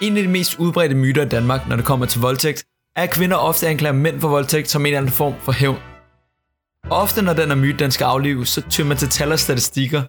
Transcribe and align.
En 0.00 0.16
af 0.16 0.22
de 0.22 0.28
mest 0.28 0.58
udbredte 0.58 0.94
myter 0.94 1.22
i 1.22 1.28
Danmark, 1.28 1.68
når 1.68 1.76
det 1.76 1.84
kommer 1.84 2.06
til 2.06 2.20
voldtægt, 2.20 2.64
er, 2.96 3.02
at 3.02 3.10
kvinder 3.10 3.36
ofte 3.36 3.68
anklager 3.68 3.92
mænd 3.92 4.20
for 4.20 4.28
voldtægt 4.28 4.70
som 4.70 4.82
en 4.82 4.86
eller 4.86 4.98
anden 4.98 5.12
form 5.12 5.34
for 5.42 5.52
hævn. 5.52 5.78
Og 6.90 6.98
ofte 7.00 7.22
når 7.22 7.32
den 7.32 7.50
er 7.50 7.54
myte, 7.54 7.78
den 7.78 7.90
skal 7.90 8.04
aflives, 8.04 8.48
så 8.48 8.62
tyr 8.70 8.84
man 8.84 8.96
til 8.96 9.08
tal 9.08 9.32
og 9.32 9.38
statistikker, 9.38 10.02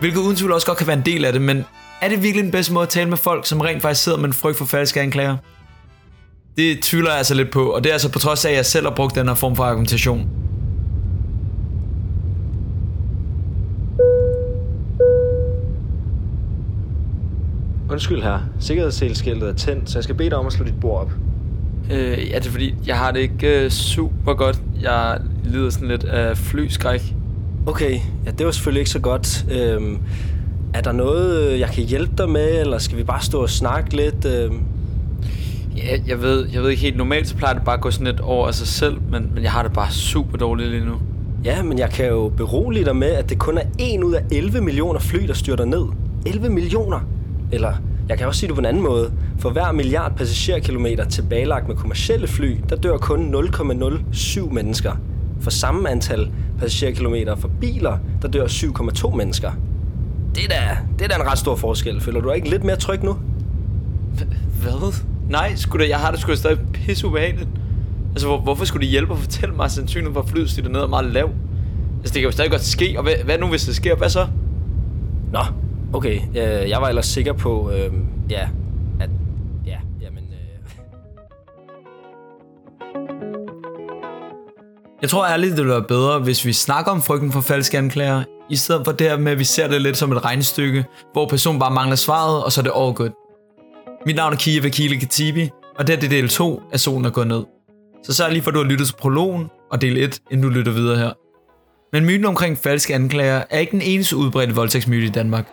hvilket 0.00 0.20
uden 0.20 0.36
tvivl 0.36 0.52
også 0.52 0.66
godt 0.66 0.78
kan 0.78 0.86
være 0.86 0.96
en 0.96 1.06
del 1.06 1.24
af 1.24 1.32
det, 1.32 1.42
men 1.42 1.64
er 2.02 2.08
det 2.08 2.22
virkelig 2.22 2.44
den 2.44 2.52
bedste 2.52 2.72
måde 2.72 2.82
at 2.82 2.88
tale 2.88 3.10
med 3.10 3.16
folk, 3.16 3.46
som 3.46 3.60
rent 3.60 3.82
faktisk 3.82 4.04
sidder 4.04 4.18
med 4.18 4.26
en 4.26 4.32
frygt 4.32 4.58
for 4.58 4.64
falske 4.64 5.00
anklager? 5.00 5.36
Det 6.56 6.82
tvivler 6.82 7.10
jeg 7.10 7.18
altså 7.18 7.34
lidt 7.34 7.50
på, 7.50 7.70
og 7.70 7.84
det 7.84 7.90
er 7.90 7.94
altså 7.94 8.12
på 8.12 8.18
trods 8.18 8.44
af, 8.44 8.50
at 8.50 8.56
jeg 8.56 8.66
selv 8.66 8.86
har 8.86 8.94
brugt 8.94 9.14
den 9.14 9.28
her 9.28 9.34
form 9.34 9.56
for 9.56 9.64
argumentation. 9.64 10.47
Undskyld 17.90 18.22
her. 18.22 18.38
Sikkerhedsselskiltet 18.60 19.48
er 19.48 19.52
tændt, 19.52 19.90
så 19.90 19.98
jeg 19.98 20.04
skal 20.04 20.14
bede 20.14 20.30
dig 20.30 20.38
om 20.38 20.46
at 20.46 20.52
slå 20.52 20.64
dit 20.64 20.80
bord 20.80 21.00
op. 21.00 21.12
Øh, 21.92 22.30
ja, 22.30 22.38
det 22.38 22.46
er 22.46 22.50
fordi, 22.50 22.74
jeg 22.86 22.98
har 22.98 23.10
det 23.10 23.20
ikke 23.20 23.64
øh, 23.64 23.70
super 23.70 24.34
godt. 24.34 24.62
Jeg 24.80 25.18
lider 25.44 25.70
sådan 25.70 25.88
lidt 25.88 26.04
af 26.04 26.36
flyskræk. 26.38 27.14
Okay, 27.66 28.00
ja, 28.26 28.30
det 28.30 28.46
var 28.46 28.52
selvfølgelig 28.52 28.80
ikke 28.80 28.90
så 28.90 28.98
godt. 28.98 29.46
Øhm, 29.50 29.98
er 30.74 30.80
der 30.80 30.92
noget, 30.92 31.52
øh, 31.52 31.60
jeg 31.60 31.68
kan 31.68 31.84
hjælpe 31.84 32.12
dig 32.18 32.30
med, 32.30 32.60
eller 32.60 32.78
skal 32.78 32.98
vi 32.98 33.04
bare 33.04 33.22
stå 33.22 33.42
og 33.42 33.50
snakke 33.50 33.96
lidt? 33.96 34.24
Øhm? 34.24 34.60
Ja, 35.76 35.98
jeg 36.06 36.22
ved, 36.22 36.48
jeg 36.52 36.62
ved 36.62 36.70
ikke 36.70 36.82
helt. 36.82 36.96
Normalt 36.96 37.28
så 37.28 37.36
plejer 37.36 37.54
det 37.54 37.62
bare 37.64 37.74
at 37.74 37.80
gå 37.80 37.90
sådan 37.90 38.06
lidt 38.06 38.20
over 38.20 38.46
af 38.46 38.54
sig 38.54 38.66
selv, 38.66 38.96
men, 39.10 39.30
men 39.34 39.42
jeg 39.42 39.52
har 39.52 39.62
det 39.62 39.72
bare 39.72 39.92
super 39.92 40.38
dårligt 40.38 40.70
lige 40.70 40.84
nu. 40.84 40.94
Ja, 41.44 41.62
men 41.62 41.78
jeg 41.78 41.90
kan 41.90 42.06
jo 42.06 42.32
berolige 42.36 42.84
dig 42.84 42.96
med, 42.96 43.08
at 43.08 43.30
det 43.30 43.38
kun 43.38 43.58
er 43.58 43.62
1 43.78 44.04
ud 44.04 44.14
af 44.14 44.24
11 44.32 44.60
millioner 44.60 45.00
fly, 45.00 45.26
der 45.26 45.34
styrter 45.34 45.64
ned. 45.64 45.84
11 46.26 46.48
millioner! 46.48 47.00
Eller 47.52 47.72
jeg 48.08 48.18
kan 48.18 48.26
også 48.26 48.40
sige 48.40 48.48
det 48.48 48.54
på 48.54 48.60
en 48.60 48.66
anden 48.66 48.82
måde. 48.82 49.12
For 49.38 49.50
hver 49.50 49.72
milliard 49.72 50.16
passagerkilometer 50.16 51.04
tilbagelagt 51.04 51.68
med 51.68 51.76
kommercielle 51.76 52.26
fly, 52.26 52.56
der 52.68 52.76
dør 52.76 52.96
kun 52.96 53.34
0,07 53.34 54.52
mennesker. 54.52 54.92
For 55.40 55.50
samme 55.50 55.90
antal 55.90 56.30
passagerkilometer 56.58 57.36
for 57.36 57.50
biler, 57.60 57.98
der 58.22 58.28
dør 58.28 58.46
7,2 58.46 59.16
mennesker. 59.16 59.52
Det 60.34 60.44
er, 60.44 60.48
da, 60.48 60.78
det 60.98 61.04
er 61.04 61.08
da 61.08 61.14
en 61.14 61.30
ret 61.30 61.38
stor 61.38 61.56
forskel. 61.56 62.00
Føler 62.00 62.20
du 62.20 62.30
ikke 62.30 62.50
lidt 62.50 62.64
mere 62.64 62.76
tryg 62.76 63.02
nu? 63.02 63.16
Hvad? 64.62 64.94
Nej, 65.30 65.54
skulle 65.54 65.84
da, 65.84 65.90
jeg 65.90 65.98
har 65.98 66.10
det 66.10 66.20
sgu 66.20 66.34
stadig 66.34 66.58
pisse 66.74 67.06
ubehageligt. 67.06 67.48
Altså, 68.10 68.26
hvor, 68.26 68.38
hvorfor 68.40 68.64
skulle 68.64 68.82
det 68.82 68.90
hjælpe 68.90 69.12
at 69.12 69.18
fortælle 69.18 69.54
mig, 69.54 69.64
at 69.64 69.70
sandsynligheden 69.70 70.14
for 70.14 70.30
flyet 70.30 70.70
ned 70.70 70.80
er 70.80 70.86
meget 70.86 71.12
lav? 71.12 71.30
Altså, 71.98 72.14
det 72.14 72.22
kan 72.22 72.22
jo 72.22 72.30
stadig 72.30 72.50
godt 72.50 72.64
ske, 72.64 72.94
og 72.96 73.02
hvad, 73.02 73.12
hvad 73.24 73.38
nu, 73.38 73.46
hvis 73.46 73.64
det 73.64 73.76
sker? 73.76 73.96
Hvad 73.96 74.08
så? 74.08 74.26
Nå, 75.32 75.40
okay. 75.92 76.20
Øh, 76.28 76.68
jeg 76.70 76.80
var 76.80 76.88
ellers 76.88 77.06
sikker 77.06 77.32
på, 77.32 77.70
øh, 77.70 77.92
ja, 78.30 78.48
at, 79.00 79.10
ja, 79.66 79.78
jamen, 80.02 80.24
øh, 80.32 80.58
Jeg 85.02 85.10
tror 85.10 85.26
ærligt, 85.26 85.50
det 85.50 85.58
ville 85.58 85.72
være 85.72 85.82
bedre, 85.88 86.18
hvis 86.18 86.44
vi 86.44 86.52
snakker 86.52 86.92
om 86.92 87.02
frygten 87.02 87.32
for 87.32 87.40
falske 87.40 87.78
anklager, 87.78 88.22
i 88.50 88.56
stedet 88.56 88.84
for 88.84 88.92
det 88.92 89.10
her 89.10 89.16
med, 89.16 89.32
at 89.32 89.38
vi 89.38 89.44
ser 89.44 89.68
det 89.68 89.82
lidt 89.82 89.96
som 89.96 90.12
et 90.12 90.24
regnestykke, 90.24 90.84
hvor 91.12 91.26
personen 91.26 91.60
bare 91.60 91.70
mangler 91.74 91.96
svaret, 91.96 92.44
og 92.44 92.52
så 92.52 92.60
er 92.60 92.62
det 92.62 92.72
overgået. 92.72 93.12
Mit 94.06 94.16
navn 94.16 94.32
er 94.32 94.36
Kia 94.36 94.62
Vakile 94.62 95.00
Katibi, 95.00 95.50
og 95.78 95.86
det 95.86 95.96
er 95.96 96.00
det 96.00 96.10
del 96.10 96.28
2 96.28 96.62
af 96.72 96.80
Solen 96.80 97.04
er 97.04 97.10
gået 97.10 97.26
ned. 97.26 97.44
Så 98.04 98.14
sørg 98.14 98.32
lige 98.32 98.42
for, 98.42 98.50
at 98.50 98.54
du 98.54 98.58
har 98.62 98.68
lyttet 98.70 98.86
til 98.86 98.94
prologen 98.94 99.46
og 99.70 99.80
del 99.80 99.96
1, 99.96 100.20
inden 100.30 100.46
du 100.46 100.58
lytter 100.58 100.72
videre 100.72 100.96
her. 100.96 101.10
Men 101.92 102.04
myten 102.04 102.24
omkring 102.24 102.58
falske 102.58 102.94
anklager 102.94 103.42
er 103.50 103.58
ikke 103.58 103.72
den 103.72 103.82
eneste 103.82 104.16
udbredte 104.16 104.54
voldtægtsmyte 104.54 105.06
i 105.06 105.10
Danmark. 105.10 105.48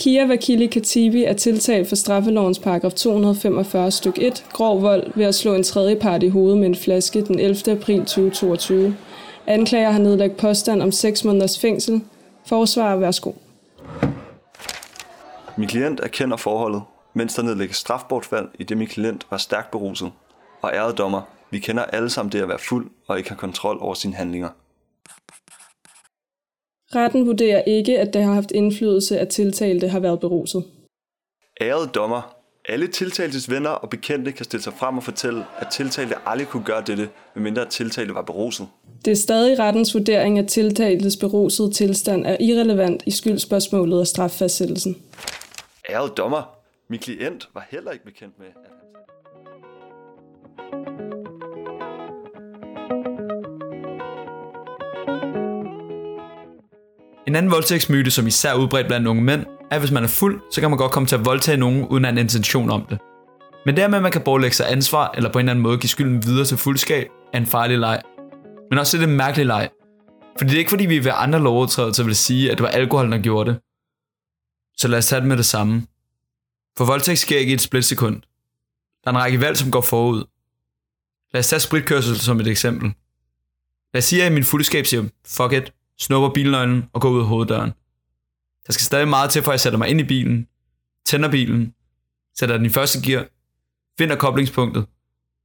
Kia 0.00 0.26
Vakili 0.26 0.66
Katibi 0.66 1.24
er 1.24 1.32
tiltalt 1.32 1.88
for 1.88 1.96
straffelovens 1.96 2.58
paragraf 2.58 2.92
245 2.92 3.90
styk 3.90 4.18
1, 4.18 4.44
grov 4.52 4.82
vold 4.82 5.12
ved 5.14 5.24
at 5.24 5.34
slå 5.34 5.54
en 5.54 5.62
tredje 5.62 5.96
part 5.96 6.22
i 6.22 6.28
hovedet 6.28 6.58
med 6.58 6.66
en 6.66 6.74
flaske 6.74 7.22
den 7.22 7.38
11. 7.38 7.72
april 7.72 7.98
2022. 7.98 8.96
Anklager 9.46 9.90
har 9.90 9.98
nedlagt 9.98 10.36
påstand 10.36 10.82
om 10.82 10.92
6 10.92 11.24
måneders 11.24 11.60
fængsel. 11.60 12.00
Forsvarer, 12.46 12.96
værsgo. 12.96 13.32
Min 15.56 15.68
klient 15.68 16.00
erkender 16.00 16.36
forholdet, 16.36 16.82
mens 17.14 17.34
der 17.34 17.42
nedlægges 17.42 17.76
strafbortfald 17.76 18.48
i 18.58 18.64
det 18.64 18.78
min 18.78 18.88
klient 18.88 19.26
var 19.30 19.36
stærkt 19.36 19.70
beruset. 19.70 20.10
Og 20.62 20.70
ærede 20.74 20.92
dommer, 20.92 21.22
vi 21.50 21.58
kender 21.58 21.84
alle 21.84 22.10
sammen 22.10 22.32
det 22.32 22.42
at 22.42 22.48
være 22.48 22.58
fuld 22.68 22.90
og 23.06 23.18
ikke 23.18 23.30
har 23.30 23.36
kontrol 23.36 23.78
over 23.80 23.94
sine 23.94 24.14
handlinger. 24.14 24.48
Retten 26.94 27.26
vurderer 27.26 27.62
ikke, 27.62 27.98
at 27.98 28.14
det 28.14 28.22
har 28.22 28.32
haft 28.34 28.50
indflydelse, 28.50 29.18
at 29.18 29.28
tiltalte 29.28 29.88
har 29.88 30.00
været 30.00 30.20
beruset. 30.20 30.64
Ærede 31.60 31.86
dommer, 31.86 32.36
alle 32.68 32.86
tiltaltes 32.86 33.50
venner 33.50 33.70
og 33.70 33.90
bekendte 33.90 34.32
kan 34.32 34.44
stille 34.44 34.62
sig 34.62 34.72
frem 34.72 34.96
og 34.96 35.02
fortælle, 35.02 35.44
at 35.58 35.66
tiltalte 35.72 36.14
aldrig 36.26 36.48
kunne 36.48 36.64
gøre 36.64 36.82
dette, 36.86 37.08
medmindre 37.34 37.62
at 37.62 37.68
tiltalte 37.68 38.14
var 38.14 38.22
beruset. 38.22 38.68
Det 39.04 39.10
er 39.10 39.16
stadig 39.16 39.58
rettens 39.58 39.94
vurdering, 39.94 40.38
at 40.38 40.48
tiltaltes 40.48 41.16
berusede 41.16 41.70
tilstand 41.72 42.26
er 42.26 42.36
irrelevant 42.40 43.02
i 43.06 43.10
skyldspørgsmålet 43.10 44.00
og 44.00 44.06
straffastsættelsen. 44.06 44.96
Ærede 45.90 46.12
dommer, 46.16 46.58
min 46.88 47.00
klient 47.00 47.48
var 47.54 47.66
heller 47.70 47.90
ikke 47.90 48.04
bekendt 48.04 48.38
med, 48.38 48.46
at 48.46 48.79
En 57.30 57.36
anden 57.36 57.52
voldtægtsmyte, 57.52 58.10
som 58.10 58.26
især 58.26 58.50
er 58.50 58.54
udbredt 58.54 58.86
blandt 58.86 59.06
unge 59.06 59.22
mænd, 59.22 59.46
er, 59.70 59.74
at 59.74 59.80
hvis 59.80 59.90
man 59.90 60.04
er 60.04 60.08
fuld, 60.08 60.42
så 60.52 60.60
kan 60.60 60.70
man 60.70 60.78
godt 60.78 60.92
komme 60.92 61.06
til 61.06 61.16
at 61.16 61.24
voldtage 61.24 61.56
nogen 61.56 61.86
uden 61.86 62.04
en 62.04 62.18
intention 62.18 62.70
om 62.70 62.86
det. 62.90 62.98
Men 63.66 63.76
dermed, 63.76 63.96
at 63.96 64.02
man 64.02 64.12
kan 64.12 64.20
bortlægge 64.20 64.56
sig 64.56 64.72
ansvar 64.72 65.10
eller 65.14 65.32
på 65.32 65.38
en 65.38 65.44
eller 65.44 65.50
anden 65.50 65.62
måde 65.62 65.78
give 65.78 65.88
skylden 65.88 66.22
videre 66.26 66.44
til 66.44 66.56
fuldskab, 66.56 67.08
er 67.32 67.38
en 67.38 67.46
farlig 67.46 67.78
leg. 67.78 68.02
Men 68.70 68.78
også 68.78 68.96
det 68.98 69.08
en 69.08 69.16
mærkelig 69.16 69.46
leg. 69.46 69.70
Fordi 70.38 70.50
det 70.50 70.54
er 70.54 70.58
ikke 70.58 70.70
fordi, 70.70 70.86
vi 70.86 71.04
ved 71.04 71.12
andre 71.14 71.38
lovovertrædelser 71.38 72.04
vil 72.04 72.16
sige, 72.16 72.50
at 72.50 72.58
det 72.58 72.62
var 72.62 72.70
alkoholen, 72.70 73.12
der 73.12 73.18
gjorde 73.18 73.50
det. 73.50 73.60
Så 74.76 74.88
lad 74.88 74.98
os 74.98 75.06
tage 75.06 75.20
det 75.20 75.28
med 75.28 75.36
det 75.36 75.46
samme. 75.46 75.86
For 76.78 76.84
voldtægt 76.84 77.18
sker 77.18 77.38
ikke 77.38 77.50
i 77.50 77.54
et 77.54 77.60
splitsekund. 77.60 78.22
Der 79.04 79.10
er 79.10 79.14
en 79.14 79.22
række 79.22 79.40
valg, 79.40 79.56
som 79.56 79.70
går 79.70 79.80
forud. 79.80 80.24
Lad 81.32 81.40
os 81.40 81.48
tage 81.48 81.60
spritkørsel 81.60 82.20
som 82.20 82.40
et 82.40 82.46
eksempel. 82.46 82.92
Lad 83.94 83.98
os 83.98 84.04
sige, 84.04 84.24
at 84.24 84.30
i 84.30 84.34
min 84.34 84.44
fuldskab 84.44 84.86
siger, 84.86 85.02
fuck 85.26 85.52
it, 85.52 85.72
snupper 86.00 86.28
bilnøglen 86.28 86.90
og 86.92 87.00
går 87.00 87.10
ud 87.10 87.20
af 87.20 87.26
hoveddøren. 87.26 87.72
Der 88.66 88.72
skal 88.72 88.84
stadig 88.84 89.08
meget 89.08 89.30
til, 89.30 89.42
for 89.42 89.52
jeg 89.52 89.60
sætter 89.60 89.78
mig 89.78 89.88
ind 89.88 90.00
i 90.00 90.04
bilen, 90.04 90.48
tænder 91.06 91.30
bilen, 91.30 91.74
sætter 92.38 92.56
den 92.56 92.66
i 92.66 92.68
første 92.68 93.02
gear, 93.02 93.26
finder 93.98 94.16
koblingspunktet 94.16 94.86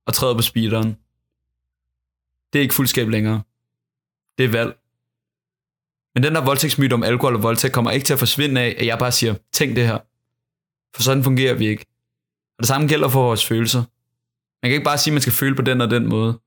og 0.06 0.14
træder 0.14 0.36
på 0.36 0.42
speederen. 0.42 0.98
Det 2.54 2.60
er 2.60 2.64
ikke 2.64 2.76
fuldskab 2.76 3.10
længere. 3.10 3.42
Det 4.38 4.46
er 4.46 4.50
valg. 4.50 4.78
Men 6.16 6.24
den 6.24 6.36
der 6.36 6.46
voldtægtsmyte 6.46 6.94
om 6.94 7.04
alkohol 7.04 7.36
og 7.36 7.44
voldtægt 7.44 7.74
kommer 7.74 7.92
ikke 7.92 8.06
til 8.06 8.14
at 8.14 8.20
forsvinde 8.20 8.62
af, 8.62 8.76
at 8.78 8.86
jeg 8.86 9.00
bare 9.00 9.12
siger, 9.12 9.36
tænk 9.52 9.76
det 9.76 9.88
her. 9.88 10.00
For 10.96 11.04
sådan 11.04 11.24
fungerer 11.24 11.54
vi 11.54 11.68
ikke. 11.68 11.86
Og 12.58 12.62
det 12.62 12.68
samme 12.68 12.88
gælder 12.88 13.10
for 13.10 13.22
vores 13.22 13.46
følelser. 13.46 13.80
Man 14.62 14.70
kan 14.70 14.72
ikke 14.72 14.84
bare 14.84 14.98
sige, 14.98 15.12
at 15.12 15.14
man 15.14 15.22
skal 15.22 15.34
føle 15.34 15.56
på 15.56 15.62
den 15.62 15.82
og 15.82 15.90
den 15.90 16.10
måde. 16.10 16.40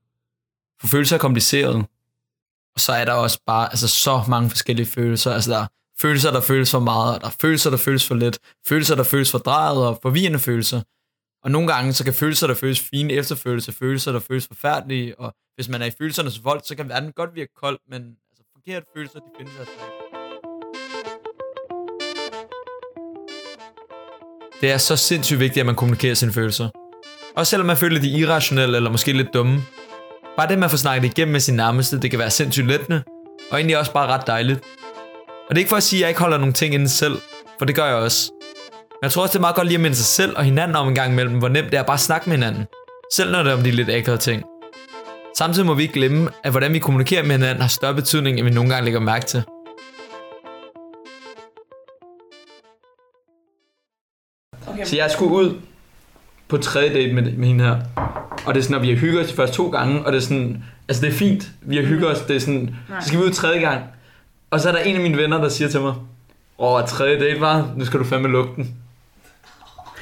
For 0.81 0.87
følelser 0.87 1.15
er 1.15 1.19
kompliceret. 1.19 1.85
Så 2.79 2.91
er 2.91 3.05
der 3.05 3.13
også 3.13 3.39
bare 3.45 3.69
altså, 3.69 3.87
så 3.87 4.23
mange 4.27 4.49
forskellige 4.49 4.85
følelser. 4.85 5.33
Altså, 5.33 5.51
der 5.51 5.57
er 5.57 5.67
følelser, 5.99 6.31
der 6.31 6.41
føles 6.41 6.71
for 6.71 6.79
meget, 6.79 7.15
og 7.15 7.21
der 7.21 7.27
er 7.27 7.35
følelser, 7.41 7.69
der 7.69 7.77
føles 7.77 8.07
for 8.07 8.15
lidt. 8.15 8.39
Følelser, 8.67 8.95
der 8.95 9.03
føles 9.03 9.31
for 9.31 9.37
drejet 9.37 9.77
og 9.87 9.99
forvirrende 10.01 10.39
følelser. 10.39 10.81
Og 11.43 11.51
nogle 11.51 11.73
gange, 11.73 11.93
så 11.93 12.03
kan 12.03 12.13
følelser, 12.13 12.47
der 12.47 12.53
føles 12.53 12.79
fine 12.79 13.13
efterfølelse, 13.13 13.71
følelser, 13.71 14.11
der 14.11 14.19
føles 14.19 14.47
forfærdelige, 14.47 15.19
og 15.19 15.33
hvis 15.55 15.69
man 15.69 15.81
er 15.81 15.85
i 15.85 15.91
følelsernes 15.97 16.43
vold, 16.43 16.61
så 16.63 16.75
kan 16.75 16.89
verden 16.89 17.11
godt 17.11 17.35
virke 17.35 17.53
kold, 17.61 17.79
men 17.89 18.01
altså, 18.01 18.43
forkerte 18.55 18.85
følelser, 18.95 19.19
de 19.19 19.25
findes 19.37 19.53
altså 19.59 19.73
ikke. 19.73 20.09
Det 24.61 24.71
er 24.71 24.77
så 24.77 24.95
sindssygt 24.95 25.39
vigtigt, 25.39 25.59
at 25.59 25.65
man 25.65 25.75
kommunikerer 25.75 26.13
sine 26.13 26.31
følelser. 26.31 26.69
Også 27.35 27.49
selvom 27.49 27.67
man 27.67 27.77
føler, 27.77 28.01
de 28.01 28.13
er 28.13 28.17
irrationelle 28.17 28.75
eller 28.77 28.89
måske 28.89 29.13
lidt 29.13 29.33
dumme. 29.33 29.63
Bare 30.39 30.47
det, 30.47 30.59
man 30.59 30.69
får 30.69 30.77
snakket 30.77 31.05
igennem 31.05 31.31
med 31.31 31.39
sin 31.39 31.55
nærmeste, 31.55 32.01
det 32.01 32.09
kan 32.09 32.19
være 32.19 32.29
sindssygt 32.29 32.67
lettende, 32.67 33.03
og 33.51 33.57
egentlig 33.57 33.77
også 33.77 33.93
bare 33.93 34.07
ret 34.07 34.27
dejligt. 34.27 34.59
Og 35.49 35.49
det 35.49 35.55
er 35.55 35.57
ikke 35.57 35.69
for 35.69 35.77
at 35.77 35.83
sige, 35.83 35.97
at 35.97 36.01
jeg 36.01 36.09
ikke 36.09 36.21
holder 36.21 36.37
nogle 36.37 36.53
ting 36.53 36.73
inden 36.73 36.89
selv, 36.89 37.17
for 37.57 37.65
det 37.65 37.75
gør 37.75 37.85
jeg 37.85 37.95
også. 37.95 38.31
Men 38.91 39.03
jeg 39.03 39.11
tror 39.11 39.21
også, 39.21 39.33
det 39.33 39.37
er 39.37 39.41
meget 39.41 39.55
godt 39.55 39.67
lige 39.67 39.75
at 39.75 39.81
minde 39.81 39.95
sig 39.95 40.05
selv 40.05 40.37
og 40.37 40.43
hinanden 40.43 40.75
om 40.75 40.87
en 40.87 40.95
gang 40.95 41.11
imellem, 41.11 41.37
hvor 41.37 41.47
nemt 41.47 41.71
det 41.71 41.79
er 41.79 41.83
bare 41.83 41.93
at 41.93 41.99
snakke 41.99 42.29
med 42.29 42.37
hinanden. 42.37 42.65
Selv 43.13 43.31
når 43.31 43.43
det 43.43 43.51
er 43.51 43.57
om 43.57 43.63
de 43.63 43.71
lidt 43.71 43.89
ækrede 43.89 44.17
ting. 44.17 44.43
Samtidig 45.37 45.65
må 45.65 45.73
vi 45.73 45.81
ikke 45.81 45.93
glemme, 45.93 46.29
at 46.43 46.51
hvordan 46.51 46.73
vi 46.73 46.79
kommunikerer 46.79 47.23
med 47.23 47.31
hinanden 47.31 47.61
har 47.61 47.69
større 47.69 47.93
betydning, 47.93 48.39
end 48.39 48.47
vi 48.47 48.53
nogle 48.53 48.69
gange 48.69 48.85
lægger 48.85 48.99
mærke 48.99 49.25
til. 49.25 49.43
Okay. 54.67 54.85
Så 54.85 54.95
jeg 54.95 55.11
skulle 55.11 55.33
ud 55.33 55.61
på 56.49 56.57
tredje 56.57 56.93
date 56.93 57.13
med, 57.13 57.31
med 57.31 57.47
hende 57.47 57.63
her. 57.63 57.77
Og 58.45 58.53
det 58.53 58.59
er 58.59 58.63
sådan, 58.63 58.75
at 58.75 58.81
vi 58.81 58.89
har 58.89 58.95
hygget 58.97 59.21
os 59.21 59.29
de 59.29 59.35
første 59.35 59.55
to 59.55 59.69
gange, 59.69 60.05
og 60.05 60.11
det 60.11 60.17
er 60.17 60.21
sådan, 60.21 60.63
altså 60.87 61.01
det 61.01 61.09
er 61.09 61.17
fint, 61.17 61.51
vi 61.61 61.75
har 61.75 61.83
hygget 61.83 62.11
os, 62.11 62.21
det 62.21 62.35
er 62.35 62.39
sådan, 62.39 62.75
så 63.01 63.07
skal 63.07 63.19
vi 63.19 63.25
ud 63.25 63.31
tredje 63.31 63.59
gang. 63.59 63.83
Og 64.51 64.59
så 64.59 64.69
er 64.69 64.73
der 64.73 64.79
en 64.79 64.95
af 64.95 65.01
mine 65.01 65.17
venner, 65.17 65.37
der 65.37 65.49
siger 65.49 65.69
til 65.69 65.81
mig, 65.81 65.93
åh, 66.59 66.85
tredje 66.87 67.19
date 67.19 67.41
var, 67.41 67.73
nu 67.75 67.85
skal 67.85 67.99
du 67.99 68.05
fandme 68.05 68.27
lugte 68.27 68.55
den. 68.55 68.75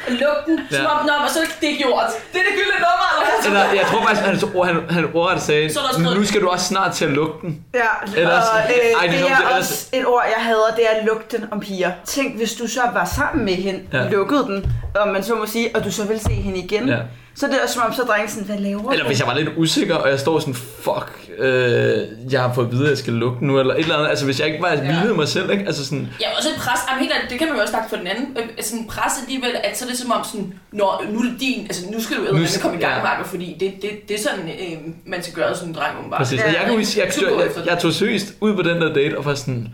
Lugten, 0.10 0.60
som 0.72 0.82
Ja. 0.84 0.86
om, 1.00 1.06
nå, 1.06 1.14
men 1.22 1.30
så 1.30 1.40
er 1.40 1.46
det- 1.62 1.70
er 1.74 1.78
gjort. 1.84 2.10
Det 2.34 2.40
er 2.42 2.46
det 2.50 2.54
gyldne 2.60 2.78
nummer, 2.86 3.08
eller 3.12 3.26
hvad? 3.26 3.46
Eller, 3.48 3.74
jeg 3.82 3.86
tror 3.92 4.02
faktisk, 4.08 4.56
ord, 4.56 4.68
han, 4.68 4.78
han 4.90 5.06
ordret 5.14 5.42
sagde, 5.42 5.74
Så 5.74 5.80
nu 6.16 6.26
skal 6.26 6.42
du 6.42 6.48
også 6.48 6.66
snart 6.66 6.92
til 6.94 7.06
at 7.06 7.12
lugte 7.12 7.48
den. 7.48 7.64
Ja, 7.74 7.80
Ellers- 8.22 8.50
og 8.54 8.60
øh, 8.60 8.66
Ej, 8.66 9.08
det 9.08 9.08
er 9.08 9.12
det 9.12 9.20
som 9.20 9.32
er 9.32 9.36
det- 9.36 9.46
ellers- 9.46 9.58
også 9.72 9.86
et 9.94 10.06
ord, 10.08 10.24
jeg 10.38 10.46
hader, 10.46 10.72
det 10.76 10.86
er 10.92 11.06
lugten 11.06 11.46
om 11.52 11.60
piger. 11.60 11.92
Tænk, 12.06 12.38
hvis 12.38 12.54
du 12.54 12.68
så 12.68 12.82
var 12.94 13.06
sammen 13.16 13.46
med 13.46 13.54
hende, 13.54 13.80
ja. 13.94 14.10
lukkede 14.10 14.44
den, 14.44 14.72
og 14.96 15.08
man 15.08 15.24
så 15.24 15.36
må 15.36 15.46
sige, 15.46 15.76
og 15.76 15.84
du 15.84 15.92
så 15.92 16.04
vil 16.06 16.20
se 16.20 16.32
hende 16.32 16.60
igen, 16.60 16.90
Ja. 16.90 16.98
Ja. 17.38 17.40
så 17.40 17.46
er 17.46 17.50
det 17.50 17.60
også 17.62 17.74
som 17.74 17.84
om, 17.86 17.94
så 17.94 18.02
er 18.02 18.06
drengen 18.06 18.30
sådan, 18.30 18.44
hvad 18.46 18.58
laver 18.58 18.92
Eller 18.92 19.06
hvis 19.06 19.20
jeg 19.20 19.28
var 19.28 19.34
lidt 19.36 19.50
usikker, 19.58 19.96
og 19.96 20.10
jeg 20.10 20.20
står 20.20 20.40
sådan, 20.40 20.54
fuck, 20.54 21.30
øh, 21.38 21.98
jeg 22.32 22.42
har 22.42 22.54
fået 22.54 22.66
at 22.66 22.72
vide, 22.72 22.84
at 22.84 22.90
jeg 22.90 22.98
skal 22.98 23.14
lugte 23.14 23.46
nu, 23.46 23.60
eller 23.60 23.74
et 23.74 23.80
eller 23.80 23.96
andet. 23.98 24.10
Altså 24.10 24.26
hvis 24.26 24.40
jeg 24.40 24.48
ikke 24.48 24.62
var 24.62 24.76
vildet 24.76 25.16
mig 25.16 25.28
selv, 25.28 25.52
ikke? 25.52 25.64
Altså 25.66 25.86
sådan, 25.86 26.08
Ja, 26.22 26.26
også 26.38 26.50
et 26.50 26.56
pres. 26.56 26.80
Jamen, 26.90 27.00
helt 27.02 27.14
ærligt, 27.16 27.30
det 27.32 27.40
kan 27.40 27.48
man 27.48 27.56
jo 27.58 27.62
også 27.62 27.72
snakke 27.72 27.90
for 27.90 27.96
den 27.98 28.08
anden. 28.08 28.38
Øh, 28.38 28.64
Sådan 28.64 28.80
en 28.80 28.88
pres 28.88 29.12
alligevel, 29.22 29.52
at 29.64 29.78
så 29.78 29.86
er 29.86 29.90
det 29.90 29.98
som 29.98 30.12
om 30.12 30.24
sådan, 30.24 30.54
Nå, 30.72 30.88
nu 31.10 31.20
er 31.20 31.24
det 31.24 31.40
din, 31.40 31.64
altså 31.70 31.82
nu 31.92 32.02
skal 32.02 32.16
du 32.18 32.22
Nu 32.22 32.26
eddermame 32.28 32.48
skal- 32.48 32.62
komme 32.62 32.78
i 32.78 32.82
gang, 32.82 32.94
ja. 32.98 33.04
Marco, 33.04 33.24
fordi 33.30 33.58
det, 33.60 33.74
det, 33.82 33.90
det 34.08 34.16
er 34.20 34.22
sådan, 34.24 34.46
øh, 34.50 34.78
man 35.06 35.24
skal 35.24 35.34
gøre 35.36 35.56
sådan 35.56 35.70
en 35.70 35.76
dreng 35.76 35.94
åbenbart. 36.00 36.18
præcis. 36.20 36.42
Og 36.42 36.48
jeg 36.54 36.62
kan 36.66 36.76
huske, 36.78 37.00
jeg, 37.00 37.12
jeg, 37.22 37.56
jeg, 37.58 37.66
jeg 37.68 37.78
tog 37.80 37.94
seriøst 37.94 38.34
ud 38.42 38.56
på 38.56 38.62
den 38.62 38.82
der 38.82 38.94
date, 38.94 39.18
og 39.18 39.26
var 39.26 39.34
sådan, 39.36 39.68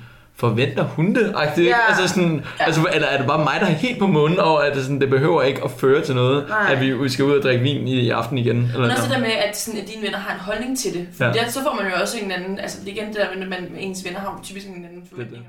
forventer 0.50 0.84
hun 0.84 1.16
det? 1.16 1.36
Ja. 1.58 1.76
Altså 1.90 2.08
sådan, 2.08 2.44
Ja. 2.60 2.66
altså, 2.66 2.88
eller 2.94 3.08
er 3.08 3.18
det 3.18 3.28
bare 3.28 3.44
mig, 3.44 3.58
der 3.60 3.66
er 3.68 3.72
helt 3.72 4.00
på 4.00 4.08
munden 4.08 4.40
over, 4.40 4.60
at 4.60 4.76
det, 4.76 4.84
sådan, 4.84 5.02
det 5.02 5.10
behøver 5.10 5.42
ikke 5.42 5.64
at 5.64 5.72
føre 5.72 6.02
til 6.02 6.16
noget, 6.16 6.46
Nej. 6.50 6.74
at 6.74 6.82
vi, 6.82 6.92
vi 6.94 7.10
skal 7.10 7.26
ud 7.26 7.32
og 7.38 7.44
drikke 7.44 7.64
vin 7.64 7.88
i, 7.88 8.00
i 8.00 8.10
aften 8.10 8.38
igen? 8.38 8.58
Eller 8.58 8.80
Men 8.80 8.92
også 8.92 8.96
noget. 8.98 9.10
det 9.10 9.12
der 9.12 9.20
med, 9.20 9.32
at, 9.50 9.58
sådan, 9.58 9.80
at 9.82 9.88
dine 9.88 10.02
venner 10.04 10.18
har 10.18 10.34
en 10.34 10.40
holdning 10.40 10.78
til 10.80 10.94
det. 10.94 11.08
For 11.18 11.26
Ja. 11.26 11.32
der, 11.32 11.50
så 11.50 11.60
får 11.64 11.76
man 11.82 11.92
jo 11.92 11.98
også 12.02 12.18
en 12.24 12.32
anden, 12.32 12.60
altså 12.60 12.78
det 12.82 12.88
igen 12.88 13.08
det 13.08 13.16
der 13.16 13.28
med, 13.36 13.42
at 13.44 13.50
man, 13.50 13.76
ens 13.78 14.06
venner 14.06 14.20
har 14.20 14.40
typisk 14.44 14.68
en 14.68 14.86
anden 14.86 15.04
forventning. 15.10 15.46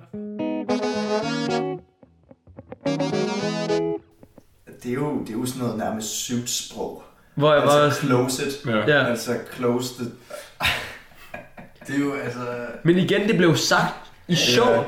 Det 4.82 4.90
er 4.90 4.94
jo, 4.94 5.20
det 5.20 5.28
er 5.28 5.32
jo 5.38 5.46
sådan 5.46 5.62
noget 5.62 5.78
nærmest 5.78 6.08
sygt 6.08 6.50
sprog. 6.50 7.02
Hvor 7.34 7.52
jeg 7.54 7.62
var 7.62 7.70
Altså 7.70 8.00
sådan, 8.00 8.16
close 8.16 8.46
it. 8.46 8.66
Ja. 8.66 8.76
ja. 8.98 9.06
Altså 9.06 9.36
close 9.56 9.94
the... 9.94 10.04
Det 11.86 11.94
er 11.94 11.98
jo 12.00 12.12
altså... 12.24 12.40
Men 12.82 12.98
igen, 12.98 13.28
det 13.28 13.36
blev 13.36 13.56
sagt 13.56 13.94
i 14.28 14.34
sjov. 14.34 14.74
Ja. 14.74 14.82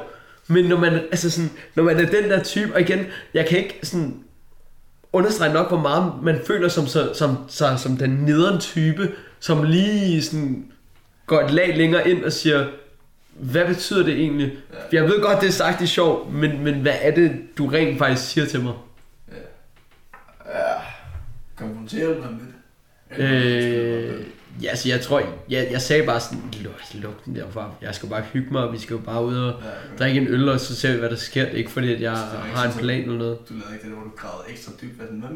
Men 0.49 0.65
når 0.65 0.79
man, 0.79 0.93
altså 0.93 1.31
sådan, 1.31 1.51
når 1.75 1.83
man 1.83 1.97
er 1.97 2.11
den 2.11 2.31
der 2.31 2.43
type, 2.43 2.75
og 2.75 2.81
igen, 2.81 3.07
jeg 3.35 3.47
kan 3.47 3.59
ikke 3.59 3.79
sådan 3.83 4.25
understrege 5.13 5.53
nok, 5.53 5.69
hvor 5.69 5.81
meget 5.81 6.13
man 6.23 6.41
føler 6.47 6.69
som, 6.69 6.87
som, 6.87 7.15
som, 7.15 7.37
som, 7.49 7.79
som 7.79 7.97
den 7.97 8.11
nederen 8.11 8.61
type, 8.61 9.13
som 9.41 9.63
lige 9.63 10.23
sådan 10.23 10.67
går 11.27 11.41
et 11.41 11.51
lag 11.51 11.77
længere 11.77 12.11
ind 12.11 12.25
og 12.25 12.33
siger, 12.33 12.67
hvad 13.35 13.67
betyder 13.67 14.05
det 14.05 14.15
egentlig? 14.15 14.53
Jeg 14.93 15.05
ved 15.05 15.23
godt, 15.23 15.41
det 15.41 15.49
er 15.49 15.53
sagt 15.53 15.83
i 15.83 15.87
sjov, 15.87 16.33
men, 16.33 16.65
men 16.65 16.75
hvad 16.75 16.95
er 17.01 17.11
det, 17.11 17.33
du 17.59 17.67
rent 17.67 17.99
faktisk 17.99 18.31
siger 18.31 18.47
til 18.47 18.61
mig? 18.63 18.75
Ja, 20.47 20.75
konfronterer 21.57 22.07
du 22.07 22.15
dig 22.15 22.31
med 22.31 22.41
det? 22.41 22.55
Øh, 23.19 24.27
ja, 24.63 24.69
altså 24.69 24.89
jeg 24.89 25.01
tror, 25.01 25.23
jeg, 25.51 25.69
jeg 25.71 25.83
sagde 25.83 26.07
bare 26.07 26.21
sådan, 26.21 26.43
luk, 26.63 26.73
luk 26.95 27.25
den 27.25 27.37
derfra. 27.37 27.71
Jeg 27.83 27.95
skal 27.95 28.09
bare 28.09 28.23
hygge 28.33 28.49
mig, 28.53 28.63
og 28.63 28.73
vi 28.73 28.79
skal 28.79 28.95
jo 28.95 29.01
bare 29.01 29.25
ud 29.25 29.37
og 29.37 29.63
drikke 29.99 30.21
en 30.21 30.27
øl, 30.29 30.49
og 30.49 30.61
så 30.61 30.77
ser 30.77 30.93
vi, 30.93 30.99
hvad 30.99 31.11
der 31.11 31.17
sker. 31.17 31.45
Det 31.45 31.53
er 31.53 31.57
ikke 31.57 31.71
fordi, 31.71 31.95
at 31.95 32.01
jeg 32.01 32.17
har 32.55 32.67
en 32.67 32.79
plan 32.79 33.03
eller 33.03 33.19
noget. 33.19 33.39
Du 33.49 33.55
lavede 33.55 33.75
ikke 33.75 33.85
det, 33.89 33.93
hvor 33.93 34.03
du 34.05 34.11
gravede 34.17 34.51
ekstra 34.51 34.73
dybt. 34.83 34.93
Hvad, 34.97 35.07
mener 35.11 35.29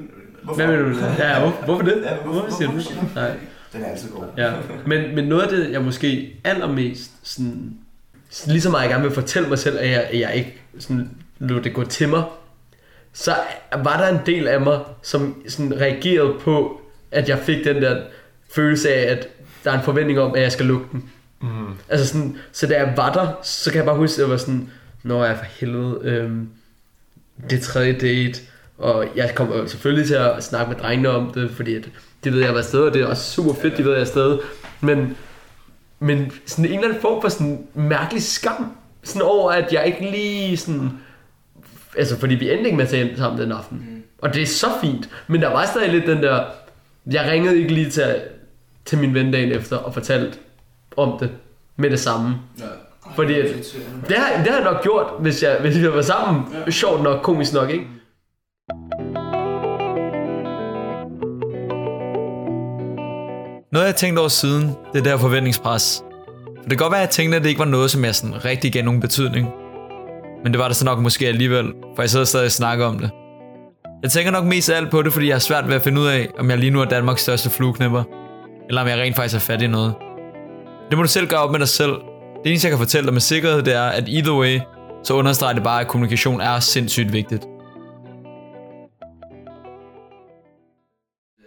du? 0.47 0.55
Hvad 0.55 0.67
mener 0.67 0.83
du? 0.83 1.23
Ja, 1.25 1.41
hvor, 1.41 1.51
hvorfor 1.65 1.85
det? 1.85 2.03
Ja, 2.05 2.15
hvorfor, 2.15 2.41
Hvorfor 2.41 2.57
siger 2.57 2.69
du 2.69 2.75
hvorfor, 2.75 3.01
det? 3.01 3.15
Nej. 3.15 3.31
Den 3.73 3.83
er 3.83 3.87
altid 3.87 4.11
god. 4.11 4.25
Ja, 4.37 4.53
men, 4.87 5.15
men 5.15 5.25
noget 5.25 5.43
af 5.43 5.49
det, 5.49 5.73
jeg 5.73 5.83
måske 5.83 6.37
allermest 6.45 7.11
sådan, 7.23 7.75
lige 8.47 8.61
så 8.61 8.71
meget 8.71 8.91
gerne 8.91 9.03
vil 9.03 9.13
fortælle 9.13 9.49
mig 9.49 9.59
selv, 9.59 9.79
at 9.79 9.91
jeg, 9.91 10.03
at 10.03 10.21
jeg 10.21 10.35
ikke 10.35 10.63
sådan, 10.79 11.11
lod 11.39 11.61
det 11.61 11.75
gå 11.75 11.85
til 11.85 12.09
mig, 12.09 12.25
så 13.13 13.35
var 13.85 13.97
der 13.97 14.19
en 14.19 14.27
del 14.27 14.49
af 14.49 14.61
mig, 14.61 14.81
som 15.03 15.43
sådan 15.49 15.81
reagerede 15.81 16.35
på, 16.41 16.81
at 17.11 17.29
jeg 17.29 17.39
fik 17.39 17.65
den 17.65 17.83
der 17.83 18.03
følelse 18.55 18.94
af, 18.94 19.12
at 19.12 19.29
der 19.64 19.70
er 19.70 19.79
en 19.79 19.85
forventning 19.85 20.20
om, 20.20 20.35
at 20.35 20.43
jeg 20.43 20.52
skal 20.52 20.67
lukke 20.67 20.87
den. 20.93 21.11
Mm. 21.41 21.49
Altså 21.88 22.06
sådan, 22.06 22.37
så 22.52 22.67
da 22.67 22.75
jeg 22.75 22.93
var 22.97 23.12
der, 23.12 23.29
så 23.43 23.70
kan 23.70 23.79
jeg 23.79 23.87
bare 23.87 23.97
huske, 23.97 24.14
at 24.14 24.19
jeg 24.19 24.31
var 24.31 24.37
sådan, 24.37 24.70
Nå 25.02 25.25
jeg 25.25 25.37
for 25.37 25.44
helvede, 25.44 26.00
øhm, 26.02 26.49
det 27.50 27.58
er 27.58 27.62
tredje 27.62 27.93
date, 27.93 28.41
og 28.79 29.06
jeg 29.17 29.32
kommer 29.35 29.56
jo 29.56 29.67
selvfølgelig 29.67 30.06
til 30.06 30.14
at 30.14 30.44
snakke 30.44 30.73
med 30.73 30.81
drengene 30.81 31.08
om 31.08 31.32
det, 31.35 31.50
fordi 31.50 31.75
at, 31.75 31.88
det 32.25 32.32
ved 32.32 32.38
jeg, 32.38 32.47
jeg 32.47 32.55
var 32.55 32.61
afsted, 32.61 32.81
og 32.81 32.94
det 32.94 33.02
er 33.02 33.06
også 33.06 33.32
super 33.32 33.55
fedt, 33.55 33.76
de 33.76 33.85
ved, 33.85 33.91
jeg 33.91 33.99
er 33.99 34.05
afsted. 34.05 34.38
Men, 34.81 35.17
men 36.00 36.32
sådan 36.47 36.64
en 36.64 36.70
eller 36.70 36.88
anden 36.88 37.00
form 37.00 37.23
for 37.23 37.29
sådan 37.29 37.67
mærkelig 37.75 38.23
skam, 38.23 38.76
sådan 39.02 39.23
over, 39.23 39.52
at 39.52 39.73
jeg 39.73 39.87
ikke 39.87 40.11
lige 40.11 40.56
sådan, 40.56 40.91
altså 41.97 42.19
fordi 42.19 42.35
vi 42.35 42.50
endte 42.50 42.64
ikke 42.64 42.76
med 42.76 42.85
at 42.85 42.91
tage 42.91 43.17
sammen 43.17 43.41
den 43.41 43.52
aften. 43.52 43.79
Mm. 43.79 44.02
Og 44.19 44.35
det 44.35 44.43
er 44.43 44.47
så 44.47 44.67
fint, 44.81 45.08
men 45.26 45.43
der 45.43 45.49
var 45.49 45.67
stadig 45.67 45.93
lidt 45.93 46.06
den 46.06 46.23
der, 46.23 46.44
jeg 47.06 47.31
ringede 47.31 47.58
ikke 47.58 47.75
lige 47.75 47.91
til, 47.91 48.17
til 48.91 48.99
min 48.99 49.15
ven 49.15 49.33
dagen 49.33 49.53
efter 49.53 49.77
og 49.77 49.95
fortalte 49.95 50.39
om 50.97 51.19
det 51.21 51.31
med 51.77 51.91
det 51.91 52.01
samme. 52.01 52.37
Ja. 52.59 52.65
Fordi 53.15 53.41
at, 53.41 53.47
det, 54.09 54.17
har, 54.17 54.43
det 54.43 54.53
har 54.53 54.61
jeg 54.61 54.65
nok 54.73 54.83
gjort, 54.83 55.07
hvis, 55.21 55.43
jeg, 55.43 55.59
hvis 55.61 55.79
vi 55.79 55.93
var 55.93 56.03
sammen. 56.03 56.45
Ja. 56.67 56.71
Sjovt 56.71 57.03
nok, 57.03 57.23
komisk 57.23 57.53
nok, 57.53 57.71
ikke? 57.71 57.85
Noget 63.73 63.87
jeg 63.87 63.97
tænkte 63.97 64.21
over 64.21 64.29
siden, 64.29 64.71
det 64.93 64.99
er 64.99 65.05
der 65.05 65.17
forventningspres. 65.17 66.03
For 66.45 66.63
det 66.63 66.71
kan 66.71 66.79
godt 66.79 66.93
være, 66.93 67.01
at 67.01 67.07
jeg 67.07 67.11
tænkte, 67.11 67.37
at 67.37 67.43
det 67.43 67.49
ikke 67.49 67.59
var 67.59 67.65
noget, 67.65 67.91
som 67.91 68.05
jeg 68.05 68.15
sådan 68.15 68.45
rigtig 68.45 68.73
gav 68.73 68.85
nogen 68.85 69.01
betydning. 69.01 69.49
Men 70.45 70.53
det 70.53 70.59
var 70.59 70.67
der 70.67 70.75
så 70.75 70.85
nok 70.85 70.99
måske 70.99 71.27
alligevel, 71.27 71.73
for 71.97 72.03
jeg 72.03 72.11
sidder 72.11 72.27
stadig 72.27 72.47
og 72.47 72.53
snakker 72.53 72.87
om 72.87 72.99
det. 72.99 73.11
Jeg 74.03 74.11
tænker 74.11 74.33
nok 74.33 74.45
mest 74.45 74.71
af 74.71 74.77
alt 74.77 74.91
på 74.91 75.03
det, 75.03 75.13
fordi 75.13 75.27
jeg 75.27 75.35
har 75.35 75.41
svært 75.41 75.69
ved 75.69 75.75
at 75.75 75.83
finde 75.83 76.01
ud 76.01 76.07
af, 76.07 76.29
om 76.39 76.51
jeg 76.51 76.59
lige 76.59 76.71
nu 76.71 76.81
er 76.81 76.85
Danmarks 76.85 77.23
største 77.23 77.51
flueknipper. 77.51 78.20
Eller 78.71 78.83
om 78.83 78.89
jeg 78.89 78.99
rent 78.99 79.17
faktisk 79.17 79.35
er 79.35 79.41
fat 79.41 79.63
i 79.63 79.67
noget. 79.67 79.95
Det 80.91 80.99
må 80.99 81.03
du 81.03 81.09
selv 81.09 81.29
gøre 81.29 81.41
op 81.41 81.51
med 81.51 81.59
dig 81.59 81.69
selv. 81.69 81.93
Det 82.43 82.51
eneste, 82.51 82.67
jeg 82.67 82.73
kan 82.73 82.79
fortælle 82.79 83.07
dig 83.07 83.13
med 83.13 83.21
sikkerhed, 83.21 83.63
det 83.63 83.75
er, 83.75 83.83
at 83.83 84.05
either 84.09 84.39
way, 84.41 84.61
så 85.05 85.15
understreger 85.15 85.55
det 85.55 85.63
bare, 85.63 85.81
at 85.81 85.89
kommunikation 85.89 86.41
er 86.41 86.61
sindssygt 86.61 87.13
vigtigt. 87.13 87.43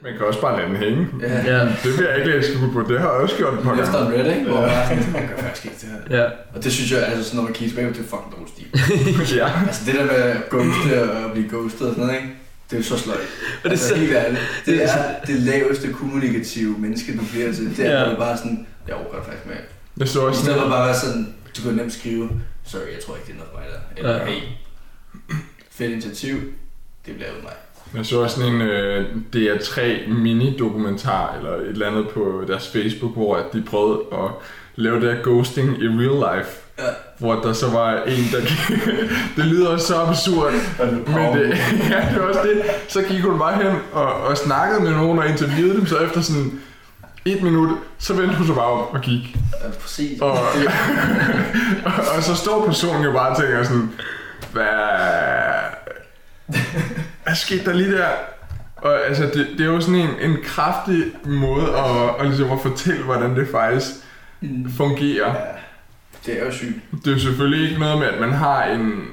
Man 0.04 0.12
kan 0.18 0.26
også 0.28 0.42
bare 0.42 0.58
lade 0.58 0.68
den 0.68 0.76
hænge. 0.76 1.08
Ja. 1.22 1.58
Ja. 1.58 1.60
Det 1.84 1.90
vil 1.98 2.06
jeg 2.10 2.18
ikke 2.18 2.30
læse 2.32 2.50
på. 2.74 2.82
Det 2.82 3.00
har 3.00 3.12
jeg 3.12 3.22
også 3.22 3.38
gjort 3.38 3.54
et 3.54 3.60
par 3.60 3.74
Efter 3.82 4.08
en 4.08 4.14
red, 4.14 4.36
ikke? 4.36 4.50
Hvor 4.50 4.62
man 4.62 4.70
er 4.70 4.88
sådan, 4.88 5.14
man 5.14 5.28
gør 5.28 5.38
faktisk 5.38 5.66
ikke 5.66 5.78
det 5.82 5.90
her. 5.90 6.18
Ja. 6.18 6.26
Og 6.56 6.64
det 6.64 6.72
synes 6.72 6.92
jeg, 6.92 7.04
altså 7.04 7.24
sådan, 7.24 7.38
når 7.38 7.44
man 7.44 7.54
kigger 7.54 7.70
tilbage, 7.76 7.88
det 7.94 8.00
er 8.00 8.10
fucking 8.14 8.32
dårlig 8.36 8.52
stil. 8.56 9.38
ja. 9.42 9.48
altså 9.68 9.82
det 9.86 9.94
der 10.00 10.06
med 10.06 10.14
at 10.14 10.50
ghoste 10.50 11.12
og 11.26 11.32
blive 11.32 11.50
ghostet 11.50 11.88
og 11.88 11.94
sådan 11.94 12.04
noget, 12.08 12.22
ikke? 12.22 12.43
Det 12.78 12.86
er 12.86 12.90
jo 12.90 12.98
så 12.98 13.04
sløjt. 13.04 13.20
det 13.20 13.66
er 13.66 13.70
altså, 13.70 13.88
så- 13.90 13.96
helt 13.96 14.12
ærligt. 14.14 14.42
Det 14.66 14.74
det 14.80 14.84
er 14.84 15.22
det 15.26 15.36
laveste 15.40 15.94
kommunikative 15.94 16.78
menneske, 16.78 17.18
du 17.18 17.24
bliver 17.32 17.54
til. 17.54 17.78
Det 17.78 17.86
er, 17.86 18.04
Ja. 18.04 18.12
du 18.12 18.16
bare 18.16 18.38
sådan, 18.38 18.68
jeg 18.88 18.96
overgår 18.96 19.18
det 19.18 19.26
faktisk 19.26 19.46
med. 19.46 20.08
Så 20.08 20.20
I 20.22 20.24
også 20.26 20.42
stedet 20.42 20.56
for 20.56 20.62
sådan, 20.62 20.70
bare 20.72 20.86
være 20.88 20.96
sådan, 21.00 21.36
du 21.58 21.62
kan 21.62 21.74
nemt 21.74 21.94
skrive, 21.94 22.30
sorry, 22.66 22.82
jeg 22.82 23.04
tror 23.06 23.16
ikke, 23.16 23.26
det 23.28 23.34
er 23.34 23.38
noget 23.38 23.52
for 23.54 23.60
mig 23.60 23.68
der. 23.74 23.80
Eller, 23.98 24.16
Ja. 24.16 24.26
hey, 24.32 24.42
fedt 25.72 25.92
initiativ, 25.92 26.36
det 27.06 27.16
bliver 27.16 27.32
uden 27.32 27.44
mig. 27.44 27.54
Jeg 27.96 28.06
så 28.06 28.20
også 28.20 28.36
sådan 28.36 28.54
en 28.54 28.62
øh, 28.62 29.06
DR3 29.36 29.82
mini-dokumentar 30.10 31.36
eller 31.38 31.56
et 31.56 31.68
eller 31.68 31.88
andet 31.88 32.10
på 32.10 32.44
deres 32.48 32.68
Facebook, 32.68 33.14
hvor 33.14 33.36
at 33.36 33.46
de 33.54 33.62
prøvede 33.62 34.00
at 34.12 34.30
lave 34.76 35.02
det 35.02 35.16
her 35.16 35.24
ghosting 35.24 35.82
i 35.84 35.88
real 35.88 36.38
life. 36.38 36.50
Ja. 36.80 36.84
Hvor 37.18 37.34
der 37.34 37.54
så 37.54 37.70
var 37.70 37.94
en, 37.94 38.24
der 38.32 38.40
Det 39.38 39.46
lyder 39.46 39.68
også 39.70 39.88
så 39.88 39.96
absurd. 39.96 40.52
Men 40.80 41.40
det, 41.40 41.50
ja, 41.92 42.10
det 42.14 42.22
var 42.22 42.28
også 42.28 42.40
det. 42.44 42.62
Så 42.88 43.02
gik 43.02 43.22
hun 43.22 43.40
bare 43.40 43.64
hen 43.64 43.76
og, 43.92 44.14
og 44.14 44.38
snakkede 44.38 44.82
med 44.82 44.92
nogen 44.92 45.20
og 45.20 45.28
interviewede 45.28 45.76
dem, 45.76 45.86
så 45.86 45.98
efter 45.98 46.22
sådan 46.22 46.62
et 47.26 47.44
minut, 47.44 47.70
så 47.98 48.14
vendte 48.14 48.36
hun 48.36 48.48
sig 48.48 48.56
bare 48.56 48.66
om 48.66 48.80
og 48.80 49.02
gik. 49.02 49.38
Ja, 49.64 49.70
præcis. 49.82 50.22
Og, 50.22 50.32
og, 50.32 50.38
og 52.18 52.24
så 52.24 52.36
står 52.36 52.66
personen 52.66 53.04
jo 53.04 53.12
bare 53.12 53.30
og 53.30 53.38
tænker 53.38 53.64
sådan, 53.64 53.92
hvad, 54.52 54.68
hvad 57.24 57.36
skete 57.36 57.66
der 57.66 57.74
lige 57.74 57.92
der? 57.92 58.08
Og 58.78 59.06
altså, 59.08 59.24
det, 59.24 59.48
det 59.58 59.62
er 59.62 59.66
jo 59.66 59.82
sådan 59.82 60.00
en, 60.00 60.10
en 60.22 60.38
kraftig 60.44 61.04
måde 61.26 61.68
at, 61.78 62.20
at, 62.20 62.26
ligesom 62.28 62.52
at 62.52 62.60
fortælle, 62.62 63.04
hvordan 63.04 63.36
det 63.36 63.48
faktisk 63.52 63.90
fungerer. 64.78 65.36
ja, 65.36 65.42
det 66.26 66.42
er 66.42 66.46
jo 66.46 66.52
sygt. 66.52 66.76
Det 66.92 67.08
er 67.08 67.12
jo 67.12 67.20
selvfølgelig 67.20 67.70
ikke 67.70 67.80
noget 67.80 68.00
med, 68.00 68.08
at 68.08 68.20
man 68.20 68.32
har 68.32 68.64
en... 68.64 69.04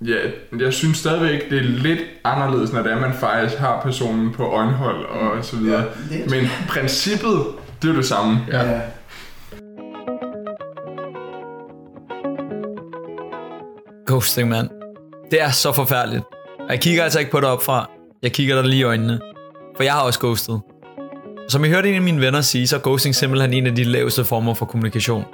Ja, 0.00 0.16
jeg 0.58 0.72
synes 0.72 0.98
stadigvæk, 0.98 1.50
det 1.50 1.58
er 1.58 1.62
lidt 1.62 2.00
anderledes, 2.24 2.72
når 2.72 2.82
det 2.82 2.92
er, 2.92 3.00
man 3.00 3.14
faktisk 3.14 3.58
har 3.58 3.80
personen 3.82 4.32
på 4.32 4.44
øjenhold 4.44 5.04
og 5.04 5.44
så 5.44 5.56
videre. 5.56 5.84
Ja, 6.10 6.16
lidt. 6.16 6.30
Men 6.30 6.46
princippet, 6.68 7.46
det 7.82 7.90
er 7.90 7.94
det 7.94 8.06
samme. 8.06 8.38
Ja. 8.52 8.70
Ja. 8.70 8.80
Ghosting, 14.06 14.48
mand. 14.48 14.70
Det 15.30 15.42
er 15.42 15.50
så 15.50 15.72
forfærdeligt. 15.72 16.24
Og 16.68 16.74
jeg 16.74 16.80
kigger 16.80 17.04
altså 17.04 17.18
ikke 17.18 17.30
på 17.30 17.40
dig 17.40 17.48
opfra. 17.48 17.90
Jeg 18.22 18.32
kigger 18.32 18.54
dig 18.54 18.64
lige 18.64 18.80
i 18.80 18.82
øjnene. 18.82 19.20
For 19.76 19.82
jeg 19.82 19.92
har 19.92 20.00
også 20.00 20.20
ghostet. 20.20 20.60
Som 21.48 21.64
jeg 21.64 21.70
hørte 21.70 21.88
en 21.88 21.94
af 21.94 22.02
mine 22.02 22.20
venner 22.20 22.40
sige, 22.40 22.66
så 22.66 22.76
er 22.76 22.80
ghosting 22.80 23.14
simpelthen 23.14 23.52
en 23.52 23.66
af 23.66 23.74
de 23.74 23.84
laveste 23.84 24.24
former 24.24 24.54
for 24.54 24.66
kommunikation. 24.66 25.24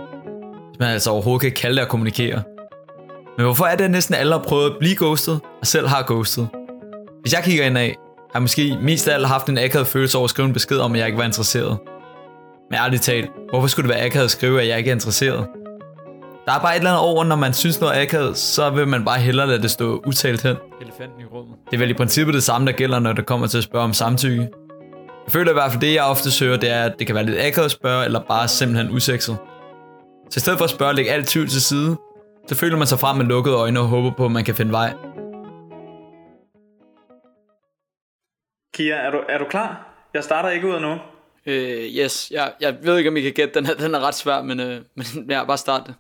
Hvis 0.69 0.79
man 0.79 0.89
altså 0.89 1.11
overhovedet 1.11 1.43
kan 1.43 1.53
kalde 1.53 1.77
det 1.77 1.83
at 1.83 1.89
kommunikere. 1.89 2.43
Men 3.37 3.45
hvorfor 3.45 3.65
er 3.65 3.77
det, 3.77 3.85
at 3.85 3.91
næsten 3.91 4.15
alle 4.15 4.33
har 4.33 4.43
prøvet 4.43 4.71
at 4.71 4.77
blive 4.81 4.97
ghostet, 4.97 5.41
og 5.61 5.67
selv 5.67 5.87
har 5.87 6.05
ghostet? 6.07 6.49
Hvis 7.21 7.33
jeg 7.33 7.43
kigger 7.45 7.65
ind 7.65 7.79
af, 7.79 7.97
har 8.19 8.31
jeg 8.35 8.43
måske 8.43 8.79
mest 8.83 9.09
af 9.09 9.15
alt 9.15 9.27
haft 9.27 9.49
en 9.49 9.59
akavet 9.59 9.87
følelse 9.87 10.19
over 10.19 10.25
at 10.25 10.31
skrive 10.31 10.47
en 10.47 10.53
besked 10.53 10.79
om, 10.79 10.93
at 10.93 10.99
jeg 10.99 11.07
ikke 11.07 11.19
var 11.19 11.25
interesseret. 11.25 11.79
Men 12.71 12.79
ærligt 12.79 13.03
talt, 13.03 13.31
hvorfor 13.51 13.69
skulle 13.69 13.89
det 13.89 13.97
være 13.97 14.07
akavet 14.07 14.25
at 14.25 14.31
skrive, 14.31 14.61
at 14.63 14.69
jeg 14.69 14.79
ikke 14.79 14.91
er 14.91 14.95
interesseret? 14.95 15.47
Der 16.47 16.53
er 16.53 16.61
bare 16.61 16.73
et 16.73 16.79
eller 16.79 16.91
andet 16.91 17.03
over, 17.03 17.25
når 17.25 17.37
man 17.37 17.55
synes 17.55 17.81
noget 17.81 17.99
er 17.99 18.03
akavet, 18.03 18.37
så 18.37 18.71
vil 18.71 18.89
man 18.89 19.05
bare 19.05 19.19
hellere 19.19 19.47
lade 19.47 19.63
det 19.63 19.71
stå 19.71 20.03
utalt 20.07 20.43
hen. 20.43 20.57
Elefanten 20.81 21.21
i 21.21 21.25
rummet. 21.25 21.57
Det 21.71 21.75
er 21.75 21.79
vel 21.79 21.91
i 21.91 21.95
princippet 21.95 22.35
det 22.35 22.43
samme, 22.43 22.67
der 22.67 22.73
gælder, 22.73 22.99
når 22.99 23.13
det 23.13 23.27
kommer 23.27 23.47
til 23.47 23.59
at 23.59 23.65
spørge 23.65 23.85
om 23.85 23.93
samtykke. 23.93 24.49
Jeg 25.25 25.33
føler 25.33 25.51
i 25.51 25.55
hvert 25.55 25.71
fald, 25.71 25.81
det 25.81 25.95
jeg 25.95 26.05
ofte 26.05 26.31
søger, 26.31 26.57
det 26.57 26.71
er, 26.71 26.83
at 26.85 26.95
det 26.99 27.07
kan 27.07 27.17
være 27.17 27.25
lidt 27.25 27.39
akavet 27.39 27.65
at 27.65 27.71
spørge, 27.71 28.05
eller 28.05 28.21
bare 28.21 28.49
simpelthen 28.49 28.97
usekset. 28.97 29.37
Så 30.31 30.39
i 30.39 30.41
stedet 30.41 30.59
for 30.59 30.65
at 30.65 30.71
spørge 30.71 30.91
og 30.91 30.95
lægge 30.95 31.11
alt 31.11 31.29
tvivl 31.29 31.49
til 31.49 31.63
side, 31.63 31.97
så 32.47 32.55
føler 32.55 32.77
man 32.77 32.87
sig 32.87 32.99
frem 32.99 33.17
med 33.17 33.25
lukkede 33.27 33.57
øjne 33.57 33.81
og 33.81 33.87
håber 33.87 34.11
på, 34.11 34.25
at 34.25 34.31
man 34.31 34.45
kan 34.45 34.55
finde 34.55 34.73
vej. 34.73 34.95
Kia, 38.75 38.95
er 38.95 39.11
du, 39.11 39.19
er 39.29 39.39
du 39.39 39.45
klar? 39.51 39.95
Jeg 40.15 40.25
starter 40.25 40.49
ikke 40.51 40.67
ud 40.69 40.75
af 40.75 40.81
nu. 40.81 40.97
Øh, 41.47 41.85
yes, 41.85 42.31
jeg, 42.31 42.53
jeg 42.61 42.77
ved 42.83 42.99
ikke, 42.99 43.11
om 43.11 43.17
I 43.17 43.21
kan 43.21 43.33
gætte 43.33 43.55
den 43.55 43.67
her. 43.67 43.75
Den 43.75 43.95
er 43.95 44.01
ret 44.01 44.15
svær, 44.15 44.43
men, 44.43 44.61
øh, 44.61 44.81
men 44.97 45.07
ja, 45.31 45.45
bare 45.45 45.59
start 45.59 45.83
det. 45.87 45.95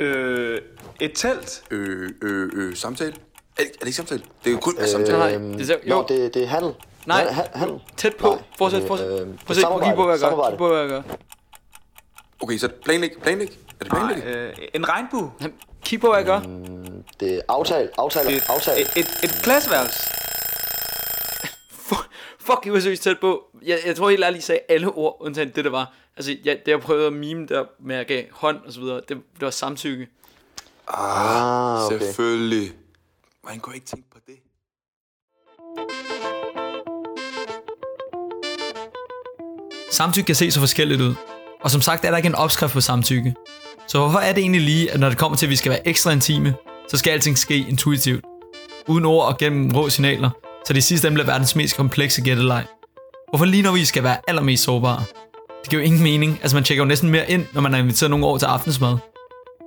Øh, 0.00 0.60
et 1.00 1.12
telt. 1.14 1.62
Øh, 1.70 2.10
øh, 2.22 2.50
øh, 2.54 2.76
samtale? 2.76 3.10
Er 3.12 3.62
det, 3.62 3.66
er 3.66 3.78
det 3.80 3.86
ikke 3.86 3.96
samtale? 3.96 4.22
Det 4.44 4.50
er 4.50 4.54
jo 4.54 4.60
kun 4.60 4.74
øh, 4.80 4.88
samtale. 4.88 5.18
Nej, 5.18 5.30
det 5.30 5.70
er, 5.70 5.74
jo. 5.74 5.80
Nå, 5.96 6.04
det, 6.08 6.34
det 6.34 6.42
er 6.42 6.46
handel. 6.46 6.72
Nej, 7.06 7.32
Ha- 7.32 7.42
handel. 7.54 7.80
tæt 7.96 8.16
på. 8.16 8.28
Nej, 8.28 8.38
Fortsæt, 8.58 8.82
øh, 8.82 8.88
fortsæt. 8.88 9.06
øh, 9.06 9.12
prøv 9.64 9.76
at 9.76 9.82
kigge 9.82 9.96
på, 9.96 10.04
hvad 10.04 10.14
jeg 10.14 10.20
gør. 10.20 10.28
samarbejde. 10.28 10.52
Kig 10.52 10.58
på, 10.58 10.68
hvad 10.68 10.78
jeg 10.80 10.88
gør. 10.88 11.02
Okay, 12.42 12.58
så 12.58 12.68
planlæg, 12.84 13.10
planlæg. 13.22 13.58
Er 13.80 13.84
det 13.84 13.92
planlæg? 13.92 14.16
Nej, 14.24 14.34
øh, 14.34 14.52
en 14.74 14.88
regnbue. 14.88 15.32
Kig 15.84 16.00
på, 16.00 16.06
hvad 16.08 16.18
jeg 16.18 16.26
gør. 16.26 16.40
Det 17.20 17.34
er 17.36 17.40
aftale, 17.48 17.88
aftale, 17.98 18.36
Et, 18.36 18.44
aftale. 18.48 18.80
et, 18.80 18.90
et, 18.96 19.06
et 19.24 19.30
klasseværelse. 19.42 20.00
Fuck, 22.46 22.66
I 22.66 22.72
var 22.72 22.80
seriøst 22.80 23.02
tæt 23.02 23.20
på. 23.20 23.42
Jeg, 23.62 23.78
jeg 23.86 23.96
tror 23.96 24.10
helt 24.10 24.24
ærligt, 24.24 24.42
I 24.42 24.46
sagde 24.46 24.60
alle 24.68 24.86
ord, 24.88 25.16
undtagen 25.20 25.52
det, 25.54 25.64
der 25.64 25.70
var. 25.70 25.92
Altså, 26.16 26.36
jeg, 26.44 26.58
det 26.66 26.72
jeg 26.72 26.80
prøvede 26.80 27.06
at 27.06 27.12
mime 27.12 27.46
der 27.46 27.64
med 27.80 27.96
at 27.96 28.06
gav 28.06 28.24
hånd 28.30 28.60
og 28.66 28.72
så 28.72 28.80
videre, 28.80 28.96
det, 28.96 29.08
det 29.08 29.40
var 29.40 29.50
samtykke. 29.50 30.08
Ah, 30.88 31.86
okay. 31.86 31.98
Selvfølgelig. 31.98 32.72
Man 33.44 33.60
kunne 33.60 33.74
ikke 33.74 33.86
tænke 33.86 34.10
på 34.10 34.18
det. 34.26 34.36
Samtykke 39.92 40.26
kan 40.26 40.34
se 40.34 40.50
så 40.50 40.60
forskelligt 40.60 41.00
ud. 41.00 41.14
Og 41.60 41.70
som 41.70 41.80
sagt 41.80 42.04
er 42.04 42.10
der 42.10 42.16
ikke 42.16 42.26
en 42.26 42.34
opskrift 42.34 42.72
på 42.72 42.80
samtykke. 42.80 43.34
Så 43.88 43.98
hvorfor 43.98 44.18
er 44.18 44.32
det 44.32 44.40
egentlig 44.40 44.60
lige, 44.60 44.90
at 44.90 45.00
når 45.00 45.08
det 45.08 45.18
kommer 45.18 45.36
til, 45.36 45.46
at 45.46 45.50
vi 45.50 45.56
skal 45.56 45.70
være 45.70 45.88
ekstra 45.88 46.10
intime, 46.10 46.54
så 46.88 46.96
skal 46.96 47.10
alting 47.10 47.38
ske 47.38 47.56
intuitivt? 47.56 48.24
Uden 48.88 49.04
ord 49.04 49.26
og 49.26 49.38
gennem 49.38 49.70
rå 49.76 49.88
signaler, 49.88 50.30
så 50.66 50.72
det 50.72 50.84
sidste 50.84 51.06
dem 51.06 51.14
bliver 51.14 51.26
verdens 51.26 51.56
mest 51.56 51.76
komplekse 51.76 52.22
gætteleg. 52.22 52.66
Hvorfor 53.28 53.44
lige 53.44 53.62
når 53.62 53.72
vi 53.72 53.84
skal 53.84 54.02
være 54.02 54.16
allermest 54.28 54.62
sårbare? 54.62 55.04
Det 55.62 55.70
giver 55.70 55.82
jo 55.82 55.86
ingen 55.86 56.02
mening. 56.02 56.38
Altså 56.42 56.56
man 56.56 56.64
tjekker 56.64 56.84
jo 56.84 56.88
næsten 56.88 57.10
mere 57.10 57.30
ind, 57.30 57.46
når 57.52 57.60
man 57.60 57.72
har 57.72 57.80
inviteret 57.80 58.10
nogen 58.10 58.24
over 58.24 58.38
til 58.38 58.46
aftensmad. 58.46 58.96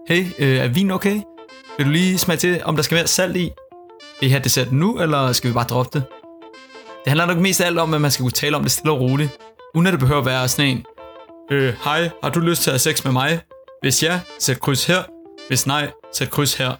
Hey, 0.07 0.25
øh, 0.39 0.57
er 0.57 0.67
vin 0.67 0.91
okay? 0.91 1.21
Vil 1.77 1.85
du 1.85 1.91
lige 1.91 2.17
smage 2.17 2.37
til, 2.37 2.61
om 2.63 2.75
der 2.75 2.83
skal 2.83 2.95
være 2.95 3.07
salt 3.07 3.37
i? 3.37 3.51
Vil 4.19 4.27
I 4.27 4.29
have 4.29 4.43
dessert 4.43 4.71
nu, 4.71 4.99
eller 4.99 5.31
skal 5.31 5.49
vi 5.49 5.53
bare 5.53 5.63
droppe 5.63 5.99
det? 5.99 6.03
Det 7.03 7.07
handler 7.07 7.25
nok 7.25 7.37
mest 7.37 7.61
af 7.61 7.65
alt 7.65 7.79
om, 7.79 7.93
at 7.93 8.01
man 8.01 8.11
skal 8.11 8.23
kunne 8.23 8.31
tale 8.31 8.55
om 8.55 8.61
det 8.61 8.71
stille 8.71 8.91
og 8.91 8.99
roligt. 8.99 9.37
Uden 9.75 9.87
at 9.87 9.91
det 9.91 9.99
behøver 9.99 10.19
at 10.19 10.25
være 10.25 10.47
sådan 10.47 10.71
en, 10.71 10.85
øh, 11.51 11.73
hej, 11.83 12.09
har 12.23 12.29
du 12.29 12.39
lyst 12.39 12.61
til 12.61 12.69
at 12.69 12.73
have 12.73 12.79
sex 12.79 13.03
med 13.03 13.11
mig? 13.11 13.39
Hvis 13.81 14.03
ja, 14.03 14.19
sæt 14.39 14.59
kryds 14.59 14.85
her. 14.85 15.03
Hvis 15.47 15.67
nej, 15.67 15.91
sæt 16.13 16.29
kryds 16.29 16.53
her. 16.53 16.71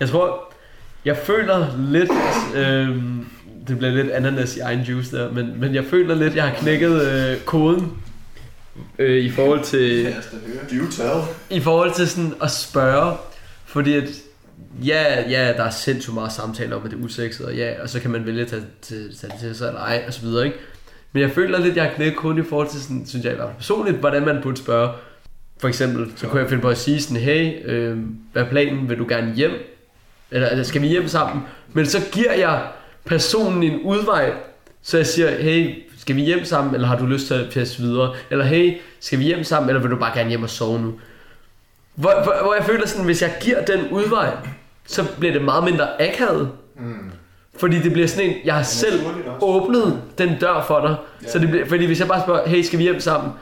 Jeg 0.00 0.08
tror, 0.08 0.52
jeg 1.04 1.16
føler 1.16 1.76
lidt, 1.78 2.10
øh, 2.54 2.96
det 3.68 3.78
bliver 3.78 3.92
lidt 3.92 4.10
ananas 4.10 4.56
i 4.56 4.60
egen 4.60 4.80
juice 4.80 5.16
der, 5.16 5.32
men, 5.32 5.60
men 5.60 5.74
jeg 5.74 5.84
føler 5.84 6.14
lidt, 6.14 6.34
jeg 6.34 6.44
har 6.44 6.54
knækket 6.54 7.02
øh, 7.02 7.40
koden 7.40 7.92
øh, 8.98 9.24
i 9.24 9.30
forhold 9.30 9.64
til... 9.64 10.14
Do 10.70 10.90
tell. 10.90 11.20
I 11.50 11.60
forhold 11.60 11.94
til 11.94 12.08
sådan 12.08 12.34
at 12.42 12.50
spørge, 12.50 13.16
fordi 13.66 13.94
at, 13.94 14.08
ja, 14.84 15.30
ja, 15.30 15.52
der 15.52 15.62
er 15.64 15.70
sindssygt 15.70 16.14
meget 16.14 16.32
samtale 16.32 16.76
om, 16.76 16.84
at 16.84 16.90
det 16.90 16.98
er 16.98 17.04
usekset, 17.04 17.46
og 17.46 17.54
ja, 17.54 17.82
og 17.82 17.88
så 17.88 18.00
kan 18.00 18.10
man 18.10 18.26
vælge 18.26 18.42
at 18.42 18.48
tage, 18.48 18.62
til, 18.82 19.16
tage 19.20 19.32
det 19.32 19.40
til 19.40 19.54
sig 19.54 19.68
eller 19.68 19.80
ej, 19.80 20.04
og 20.06 20.14
så 20.14 20.20
videre, 20.20 20.46
ikke? 20.46 20.58
Men 21.12 21.22
jeg 21.22 21.30
føler 21.30 21.58
lidt, 21.58 21.76
jeg 21.76 21.84
har 21.84 21.94
knækket 21.94 22.16
koden 22.16 22.38
i 22.38 22.42
forhold 22.42 22.68
til 22.68 22.82
sådan, 22.82 23.06
synes 23.06 23.24
jeg 23.24 23.32
i 23.32 23.36
hvert 23.36 23.48
fald 23.48 23.56
personligt, 23.56 23.96
hvordan 23.96 24.24
man 24.24 24.38
burde 24.42 24.56
spørge. 24.56 24.92
For 25.60 25.68
eksempel, 25.68 26.12
så 26.16 26.26
kunne 26.26 26.40
jeg 26.40 26.48
finde 26.48 26.62
på 26.62 26.68
at 26.68 26.78
sige 26.78 27.02
sådan, 27.02 27.22
hey, 27.22 27.52
øh, 27.64 27.98
hvad 28.32 28.42
er 28.42 28.48
planen, 28.48 28.88
vil 28.88 28.98
du 28.98 29.06
gerne 29.08 29.34
hjem? 29.34 29.52
Eller, 30.30 30.48
eller 30.48 30.64
skal 30.64 30.82
vi 30.82 30.86
hjem 30.86 31.08
sammen? 31.08 31.44
Men 31.72 31.86
så 31.86 31.98
giver 32.12 32.32
jeg 32.32 32.62
personen 33.08 33.62
en 33.62 33.80
udvej, 33.80 34.32
så 34.82 34.96
jeg 34.96 35.06
siger, 35.06 35.42
hey, 35.42 35.82
skal 35.98 36.16
vi 36.16 36.20
hjem 36.20 36.44
sammen, 36.44 36.74
eller 36.74 36.88
har 36.88 36.98
du 36.98 37.06
lyst 37.06 37.26
til 37.26 37.34
at 37.34 37.50
passe 37.54 37.82
videre? 37.82 38.14
Eller 38.30 38.44
hey, 38.44 38.76
skal 39.00 39.18
vi 39.18 39.24
hjem 39.24 39.44
sammen, 39.44 39.70
eller 39.70 39.82
vil 39.82 39.90
du 39.90 39.96
bare 39.96 40.18
gerne 40.18 40.28
hjem 40.28 40.42
og 40.42 40.50
sove 40.50 40.80
nu? 40.80 40.92
Hvor, 41.94 42.12
hvor, 42.22 42.34
hvor 42.42 42.54
jeg 42.54 42.64
føler 42.64 42.86
sådan, 42.86 43.04
hvis 43.04 43.22
jeg 43.22 43.32
giver 43.40 43.64
den 43.64 43.88
udvej, 43.90 44.30
så 44.86 45.04
bliver 45.18 45.32
det 45.32 45.42
meget 45.42 45.64
mindre 45.64 46.02
akavet. 46.02 46.50
Mm. 46.76 47.10
Fordi 47.56 47.80
det 47.80 47.92
bliver 47.92 48.08
sådan 48.08 48.30
en, 48.30 48.36
jeg 48.44 48.54
har 48.54 48.62
selv 48.62 49.00
åbnet 49.40 50.02
den 50.18 50.38
dør 50.40 50.64
for 50.66 50.80
dig. 50.80 50.96
Ja. 51.22 51.30
Så 51.30 51.38
det 51.38 51.48
bliver, 51.48 51.66
fordi 51.66 51.86
hvis 51.86 52.00
jeg 52.00 52.08
bare 52.08 52.22
spørger, 52.22 52.48
hey, 52.48 52.62
skal 52.62 52.78
vi 52.78 52.84
hjem 52.84 53.00
sammen? 53.00 53.32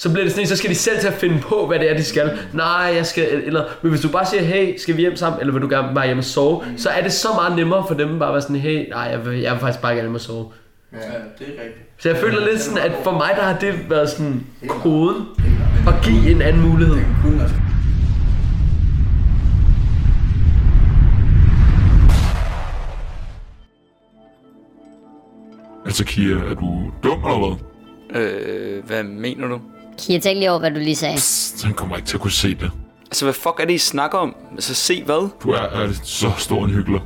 Så 0.00 0.10
bliver 0.12 0.24
det 0.24 0.32
sådan 0.32 0.42
en, 0.42 0.48
så 0.48 0.56
skal 0.56 0.70
de 0.70 0.74
selv 0.74 0.98
til 1.00 1.08
at 1.08 1.14
finde 1.14 1.40
på, 1.40 1.66
hvad 1.66 1.78
det 1.78 1.90
er, 1.90 1.96
de 1.96 2.04
skal. 2.04 2.38
Nej, 2.52 2.92
jeg 2.96 3.06
skal, 3.06 3.42
eller, 3.44 3.64
men 3.82 3.90
hvis 3.90 4.00
du 4.00 4.08
bare 4.08 4.26
siger, 4.26 4.42
hey, 4.42 4.76
skal 4.76 4.96
vi 4.96 5.00
hjem 5.00 5.16
sammen, 5.16 5.40
eller 5.40 5.52
vil 5.52 5.62
du 5.62 5.68
gerne 5.68 5.94
bare 5.94 6.06
hjem 6.06 6.18
og 6.18 6.24
sove, 6.24 6.64
mm. 6.70 6.78
så 6.78 6.88
er 6.88 7.02
det 7.02 7.12
så 7.12 7.28
meget 7.34 7.56
nemmere 7.56 7.84
for 7.88 7.94
dem 7.94 8.18
bare 8.18 8.28
at 8.28 8.32
være 8.32 8.42
sådan, 8.42 8.56
hey, 8.56 8.88
nej, 8.88 9.02
jeg 9.02 9.26
vil, 9.26 9.38
jeg 9.38 9.52
vil 9.52 9.60
faktisk 9.60 9.82
bare 9.82 9.92
gerne 9.92 10.02
hjem 10.02 10.14
og 10.14 10.20
sove. 10.20 10.46
Ja, 10.92 10.98
det 10.98 11.04
er 11.06 11.62
rigtigt. 11.62 11.86
Så 11.98 12.08
jeg 12.08 12.18
føler 12.18 12.46
lidt 12.50 12.60
sådan, 12.60 12.90
at 12.90 12.92
for 13.04 13.12
mig, 13.12 13.30
der 13.36 13.42
har 13.42 13.58
det 13.58 13.90
været 13.90 14.10
sådan 14.10 14.46
koden, 14.68 15.26
at 15.88 15.94
give 16.04 16.30
en 16.30 16.42
anden 16.42 16.62
mulighed. 16.62 16.96
Altså 25.84 26.04
Kia, 26.04 26.36
er 26.36 26.54
du 26.54 26.90
dum 27.02 27.24
eller 27.24 27.56
hvad? 28.12 28.22
Øh, 28.22 28.84
hvad 28.84 29.02
mener 29.02 29.48
du? 29.48 29.60
Kia, 30.00 30.18
tænk 30.18 30.38
lige 30.38 30.50
over, 30.50 30.60
hvad 30.60 30.70
du 30.70 30.78
lige 30.78 30.96
sagde. 30.96 31.18
Han 31.64 31.74
kommer 31.74 31.96
ikke 31.96 32.08
til 32.08 32.16
at 32.16 32.20
kunne 32.20 32.30
se 32.30 32.54
det. 32.54 32.70
Altså, 33.06 33.24
hvad 33.24 33.34
fuck 33.34 33.60
er 33.60 33.64
det, 33.64 33.74
I 33.74 33.78
snakker 33.78 34.18
om? 34.18 34.36
Altså, 34.52 34.74
se 34.74 35.02
hvad? 35.04 35.28
Du 35.42 35.50
er, 35.50 35.60
er 35.60 35.92
så 36.04 36.30
stor 36.38 36.64
en 36.64 36.70
hyggelig. 36.70 37.00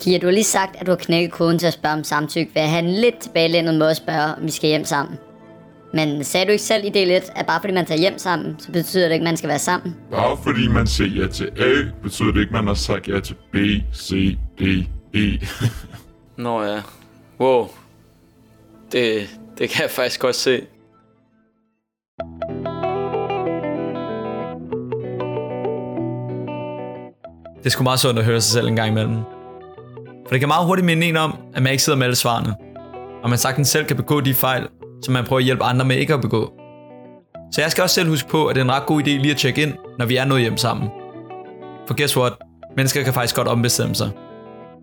Kia, 0.00 0.18
du 0.18 0.26
har 0.26 0.32
lige 0.32 0.44
sagt, 0.44 0.76
at 0.76 0.86
du 0.86 0.90
har 0.90 0.96
knækket 0.96 1.32
koden 1.32 1.58
til 1.58 1.66
at 1.66 1.72
spørge 1.72 1.94
om 1.94 2.04
samtykke 2.04 2.50
ved 2.54 2.62
at 2.62 2.68
have 2.68 2.84
en 2.84 2.90
lidt 2.90 3.18
tilbagelænet 3.18 3.74
måde 3.74 3.90
at 3.90 3.96
spørge, 3.96 4.34
om 4.34 4.42
vi 4.42 4.50
skal 4.50 4.68
hjem 4.68 4.84
sammen. 4.84 5.18
Men 5.94 6.24
sagde 6.24 6.46
du 6.46 6.50
ikke 6.52 6.64
selv 6.64 6.84
i 6.84 6.88
del 6.88 7.10
1, 7.10 7.22
at 7.36 7.46
bare 7.46 7.60
fordi 7.60 7.74
man 7.74 7.86
tager 7.86 8.00
hjem 8.00 8.18
sammen, 8.18 8.56
så 8.58 8.72
betyder 8.72 9.04
det 9.04 9.14
ikke, 9.14 9.22
at 9.22 9.28
man 9.28 9.36
skal 9.36 9.48
være 9.48 9.58
sammen? 9.58 9.96
Bare 10.10 10.38
fordi 10.44 10.68
man 10.68 10.86
siger 10.86 11.22
ja 11.22 11.28
til 11.28 11.50
A, 11.56 11.72
betyder 12.02 12.32
det 12.32 12.40
ikke, 12.40 12.48
at 12.50 12.52
man 12.52 12.66
har 12.66 12.74
sagt 12.74 13.08
ja 13.08 13.20
til 13.20 13.34
B, 13.52 13.56
C, 13.94 14.36
D, 14.58 14.62
E. 15.14 15.38
Nå 16.42 16.62
ja. 16.62 16.80
Wow. 17.40 17.68
Det, 18.92 19.38
det 19.58 19.70
kan 19.70 19.82
jeg 19.82 19.90
faktisk 19.90 20.20
godt 20.20 20.36
se. 20.36 20.60
Det 27.58 27.66
er 27.66 27.70
sgu 27.70 27.82
meget 27.82 28.00
sundt 28.00 28.18
at 28.18 28.24
høre 28.24 28.40
sig 28.40 28.52
selv 28.52 28.68
en 28.68 28.76
gang 28.76 28.90
imellem. 28.90 29.16
For 30.26 30.30
det 30.30 30.40
kan 30.40 30.48
meget 30.48 30.66
hurtigt 30.66 30.86
minde 30.86 31.06
en 31.06 31.16
om, 31.16 31.38
at 31.54 31.62
man 31.62 31.72
ikke 31.72 31.82
sidder 31.82 31.98
med 31.98 32.06
alle 32.06 32.16
svarene. 32.16 32.54
Og 33.22 33.30
man 33.30 33.38
sagtens 33.38 33.68
selv 33.68 33.84
kan 33.84 33.96
begå 33.96 34.20
de 34.20 34.34
fejl, 34.34 34.66
som 35.02 35.12
man 35.14 35.24
prøver 35.24 35.38
at 35.38 35.44
hjælpe 35.44 35.64
andre 35.64 35.84
med 35.84 35.96
ikke 35.96 36.14
at 36.14 36.20
begå. 36.20 36.52
Så 37.52 37.60
jeg 37.60 37.70
skal 37.70 37.82
også 37.82 37.94
selv 37.94 38.08
huske 38.08 38.28
på, 38.28 38.46
at 38.46 38.54
det 38.54 38.60
er 38.60 38.64
en 38.64 38.72
ret 38.72 38.86
god 38.86 39.02
idé 39.02 39.10
lige 39.10 39.30
at 39.30 39.36
tjekke 39.36 39.62
ind, 39.62 39.74
når 39.98 40.06
vi 40.06 40.16
er 40.16 40.24
nået 40.24 40.40
hjem 40.40 40.56
sammen. 40.56 40.88
For 41.86 41.96
guess 41.96 42.16
what? 42.16 42.32
Mennesker 42.76 43.02
kan 43.02 43.14
faktisk 43.14 43.36
godt 43.36 43.48
ombestemme 43.48 43.94
sig. 43.94 44.10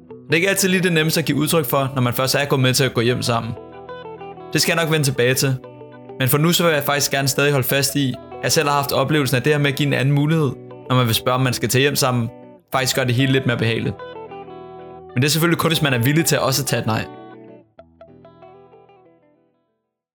Det 0.09 0.31
er 0.31 0.35
ikke 0.35 0.49
altid 0.49 0.69
lige 0.69 0.83
det 0.83 0.93
nemmeste 0.93 1.19
at 1.19 1.25
give 1.25 1.37
udtryk 1.37 1.65
for, 1.65 1.91
når 1.95 2.01
man 2.01 2.13
først 2.13 2.35
er 2.35 2.45
gået 2.45 2.61
med 2.61 2.73
til 2.73 2.83
at 2.83 2.93
gå 2.93 3.01
hjem 3.01 3.21
sammen. 3.21 3.51
Det 4.53 4.61
skal 4.61 4.73
jeg 4.75 4.83
nok 4.83 4.91
vende 4.91 5.05
tilbage 5.05 5.33
til. 5.33 5.55
Men 6.19 6.29
for 6.29 6.37
nu 6.37 6.51
så 6.51 6.63
vil 6.63 6.73
jeg 6.73 6.83
faktisk 6.83 7.11
gerne 7.11 7.27
stadig 7.27 7.51
holde 7.51 7.67
fast 7.67 7.95
i, 7.95 8.09
at 8.09 8.43
jeg 8.43 8.51
selv 8.51 8.67
har 8.67 8.75
haft 8.75 8.91
oplevelsen 8.91 9.35
af 9.35 9.43
det 9.43 9.53
her 9.53 9.59
med 9.59 9.71
at 9.71 9.75
give 9.75 9.87
en 9.87 9.93
anden 9.93 10.15
mulighed, 10.15 10.51
når 10.89 10.95
man 10.95 11.05
vil 11.05 11.15
spørge, 11.15 11.35
om 11.35 11.41
man 11.41 11.53
skal 11.53 11.69
tage 11.69 11.81
hjem 11.81 11.95
sammen, 11.95 12.29
faktisk 12.75 12.95
gør 12.95 13.03
det 13.03 13.15
hele 13.15 13.31
lidt 13.31 13.45
mere 13.45 13.57
behageligt. 13.57 13.95
Men 15.13 15.21
det 15.21 15.27
er 15.27 15.31
selvfølgelig 15.31 15.59
kun, 15.59 15.69
hvis 15.69 15.81
man 15.81 15.93
er 15.93 15.97
villig 15.97 16.25
til 16.25 16.35
at 16.35 16.41
også 16.41 16.65
tage 16.65 16.79
et 16.79 16.85
nej. 16.85 17.05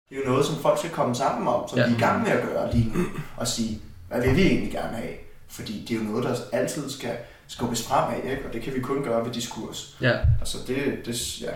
Det 0.10 0.16
er 0.16 0.20
jo 0.26 0.30
noget, 0.32 0.46
som 0.46 0.56
folk 0.56 0.78
skal 0.78 0.92
komme 0.92 1.16
sammen 1.16 1.48
om, 1.48 1.70
som 1.70 1.78
Ja. 1.80 1.86
de 1.86 1.90
er 1.92 1.96
i 1.96 2.00
gang 2.00 2.24
med 2.24 2.32
at 2.32 2.48
gøre 2.48 2.72
lige 2.74 2.92
nu, 2.96 3.04
og 3.38 3.48
sige, 3.48 3.80
hvad 4.10 4.22
vil 4.22 4.36
vi 4.36 4.42
egentlig 4.42 4.72
gerne 4.72 4.98
have? 4.98 5.14
Fordi 5.50 5.86
det 5.88 5.96
er 5.96 6.00
jo 6.00 6.06
noget, 6.10 6.24
der 6.24 6.36
altid 6.52 6.90
skal 6.90 7.12
skubbes 7.48 7.88
fremad, 7.88 8.24
ikke? 8.32 8.46
og 8.48 8.54
det 8.54 8.62
kan 8.62 8.74
vi 8.74 8.80
kun 8.80 9.04
gøre 9.04 9.26
ved 9.26 9.32
diskurs. 9.34 9.98
Ja. 10.02 10.14
Altså 10.40 10.58
det, 10.68 10.78
det 11.06 11.42
ja. 11.42 11.52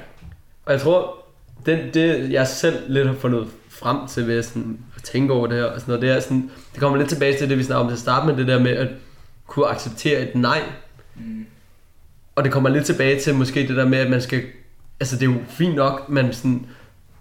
Og 0.65 0.73
jeg 0.73 0.81
tror, 0.81 1.17
det, 1.65 1.93
det 1.93 2.31
jeg 2.31 2.47
selv 2.47 2.83
lidt 2.93 3.07
har 3.07 3.15
fundet 3.15 3.47
frem 3.69 4.07
til 4.07 4.27
ved 4.27 4.43
sådan, 4.43 4.79
at 4.95 5.03
tænke 5.03 5.33
over 5.33 5.47
det 5.47 5.57
her, 5.57 5.65
og 5.65 5.79
sådan 5.81 5.91
noget, 5.91 6.01
det 6.01 6.11
er 6.11 6.19
sådan, 6.19 6.51
det 6.71 6.79
kommer 6.79 6.97
lidt 6.97 7.09
tilbage 7.09 7.37
til 7.37 7.49
det, 7.49 7.57
vi 7.57 7.63
snakker 7.63 7.81
om 7.83 7.87
til 7.87 7.95
at 7.95 7.99
starte 7.99 8.27
med, 8.27 8.37
det 8.37 8.47
der 8.47 8.59
med 8.59 8.71
at 8.71 8.87
kunne 9.47 9.67
acceptere 9.67 10.19
et 10.19 10.35
nej. 10.35 10.61
Mm. 11.15 11.45
Og 12.35 12.43
det 12.43 12.51
kommer 12.51 12.69
lidt 12.69 12.85
tilbage 12.85 13.19
til 13.19 13.35
måske 13.35 13.67
det 13.67 13.75
der 13.77 13.85
med, 13.85 13.97
at 13.97 14.09
man 14.09 14.21
skal, 14.21 14.43
altså 14.99 15.15
det 15.15 15.29
er 15.29 15.33
jo 15.33 15.39
fint 15.49 15.75
nok, 15.75 16.09
man 16.09 16.33
sådan 16.33 16.65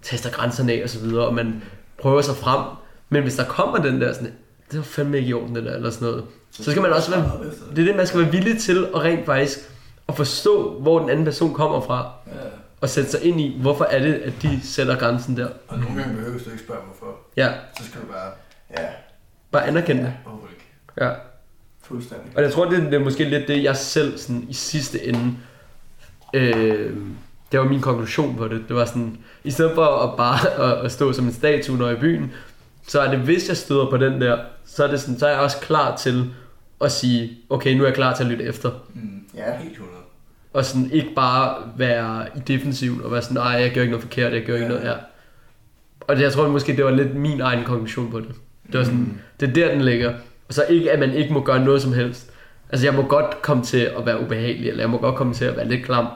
tester 0.01 0.29
grænserne 0.31 0.73
af 0.73 0.83
og 0.83 0.89
så 0.89 0.99
videre, 0.99 1.25
og 1.27 1.33
man 1.33 1.63
prøver 2.01 2.21
sig 2.21 2.35
frem, 2.35 2.65
men 3.09 3.23
hvis 3.23 3.35
der 3.35 3.43
kommer 3.45 3.77
den 3.77 4.01
der 4.01 4.13
sådan, 4.13 4.33
det 4.71 4.77
var 4.77 4.83
fandme 4.83 5.17
ikke 5.17 5.29
i 5.29 5.33
orden 5.33 5.55
det 5.55 5.63
der, 5.65 5.75
eller 5.75 5.89
sådan 5.89 6.07
noget, 6.07 6.25
så 6.51 6.71
skal 6.71 6.81
man 6.81 6.93
også 6.93 7.11
være, 7.11 7.31
det 7.75 7.79
er 7.79 7.85
det, 7.85 7.95
man 7.95 8.07
skal 8.07 8.19
være 8.19 8.31
villig 8.31 8.61
til 8.61 8.85
at 8.95 9.01
rent 9.01 9.25
faktisk 9.25 9.59
at 10.09 10.17
forstå, 10.17 10.79
hvor 10.79 10.99
den 10.99 11.09
anden 11.09 11.25
person 11.25 11.53
kommer 11.53 11.81
fra, 11.81 12.11
Ja. 12.27 12.31
og 12.81 12.89
sætte 12.89 13.11
sig 13.11 13.23
ind 13.23 13.41
i, 13.41 13.57
hvorfor 13.61 13.85
er 13.85 13.99
det, 13.99 14.13
at 14.13 14.33
de 14.41 14.59
sætter 14.63 14.99
grænsen 14.99 15.37
der. 15.37 15.47
Og 15.67 15.79
nogle 15.79 15.95
gange 16.01 16.15
behøver 16.15 16.39
du 16.39 16.49
ikke 16.51 16.63
spørge 16.63 16.79
hvorfor. 16.85 17.17
Ja. 17.37 17.53
Så 17.79 17.85
skal 17.85 18.01
du 18.01 18.05
bare... 18.07 18.31
Ja. 18.77 18.87
Bare 19.51 19.65
anerkende 19.67 20.01
det. 20.03 20.13
Ikke? 20.51 21.05
Ja. 21.05 21.11
Fuldstændig. 21.91 22.27
Og 22.35 22.43
jeg 22.43 22.51
tror, 22.53 22.65
det, 22.69 22.81
det 22.81 22.93
er 22.93 22.99
måske 23.03 23.23
lidt 23.23 23.47
det, 23.47 23.63
jeg 23.63 23.77
selv 23.77 24.17
sådan, 24.17 24.45
i 24.49 24.53
sidste 24.53 25.07
ende, 25.07 25.33
øh, 26.33 26.91
det 27.51 27.59
var 27.59 27.65
min 27.65 27.81
konklusion 27.81 28.35
på 28.35 28.47
det. 28.47 28.61
Det 28.67 28.75
var 28.75 28.85
sådan, 28.85 29.17
i 29.43 29.51
stedet 29.51 29.71
for 29.75 29.85
at 29.85 30.17
bare 30.17 30.49
at, 30.79 30.85
at 30.85 30.91
stå 30.91 31.13
som 31.13 31.25
en 31.25 31.33
statue, 31.33 31.77
når 31.77 31.89
i 31.89 31.95
byen, 31.95 32.31
så 32.87 33.01
er 33.01 33.11
det, 33.11 33.19
hvis 33.19 33.47
jeg 33.49 33.57
støder 33.57 33.89
på 33.89 33.97
den 33.97 34.21
der, 34.21 34.37
så 34.65 34.83
er, 34.83 34.91
det 34.91 35.01
sådan, 35.01 35.19
så 35.19 35.25
er 35.27 35.31
jeg 35.31 35.39
også 35.39 35.57
klar 35.57 35.95
til 35.95 36.29
at 36.81 36.91
sige, 36.91 37.37
okay, 37.49 37.73
nu 37.73 37.83
er 37.83 37.87
jeg 37.87 37.95
klar 37.95 38.15
til 38.15 38.23
at 38.23 38.29
lytte 38.29 38.43
efter. 38.43 38.71
Mm. 38.93 39.01
Ja. 39.35 39.57
Helt 39.57 39.71
100. 39.71 39.97
Og 40.53 40.65
sådan 40.65 40.91
ikke 40.91 41.09
bare 41.15 41.55
være 41.77 42.25
i 42.35 42.39
defensivt 42.39 43.01
og 43.01 43.11
være 43.11 43.21
sådan, 43.21 43.35
nej, 43.37 43.51
jeg 43.51 43.71
gør 43.73 43.81
ikke 43.81 43.91
noget 43.91 44.03
forkert, 44.03 44.33
jeg 44.33 44.43
gør 44.45 44.55
ikke 44.55 44.67
noget, 44.67 44.83
ja. 44.83 44.93
Og 45.99 46.15
det, 46.15 46.21
jeg 46.21 46.31
tror 46.33 46.47
måske, 46.47 46.75
det 46.75 46.85
var 46.85 46.91
lidt 46.91 47.15
min 47.15 47.41
egen 47.41 47.63
konklusion 47.63 48.11
på 48.11 48.19
det. 48.19 48.27
Det 48.71 48.77
var 48.77 48.83
sådan, 48.83 48.99
Mm. 48.99 49.17
det 49.39 49.49
er 49.49 49.53
der, 49.53 49.71
den 49.73 49.81
ligger. 49.81 50.13
Og 50.51 50.55
så 50.55 50.65
ikke, 50.69 50.91
at 50.91 50.99
man 50.99 51.13
ikke 51.13 51.33
må 51.33 51.43
gøre 51.43 51.59
noget 51.59 51.81
som 51.81 51.93
helst. 51.93 52.31
Altså, 52.69 52.87
jeg 52.87 52.93
må 52.95 53.01
godt 53.01 53.41
komme 53.41 53.63
til 53.63 53.79
at 53.97 54.05
være 54.05 54.21
ubehagelig, 54.21 54.69
eller 54.69 54.83
jeg 54.83 54.89
må 54.89 54.97
godt 54.97 55.15
komme 55.15 55.33
til 55.33 55.45
at 55.45 55.57
være 55.57 55.67
lidt 55.67 55.85
klam. 55.85 56.07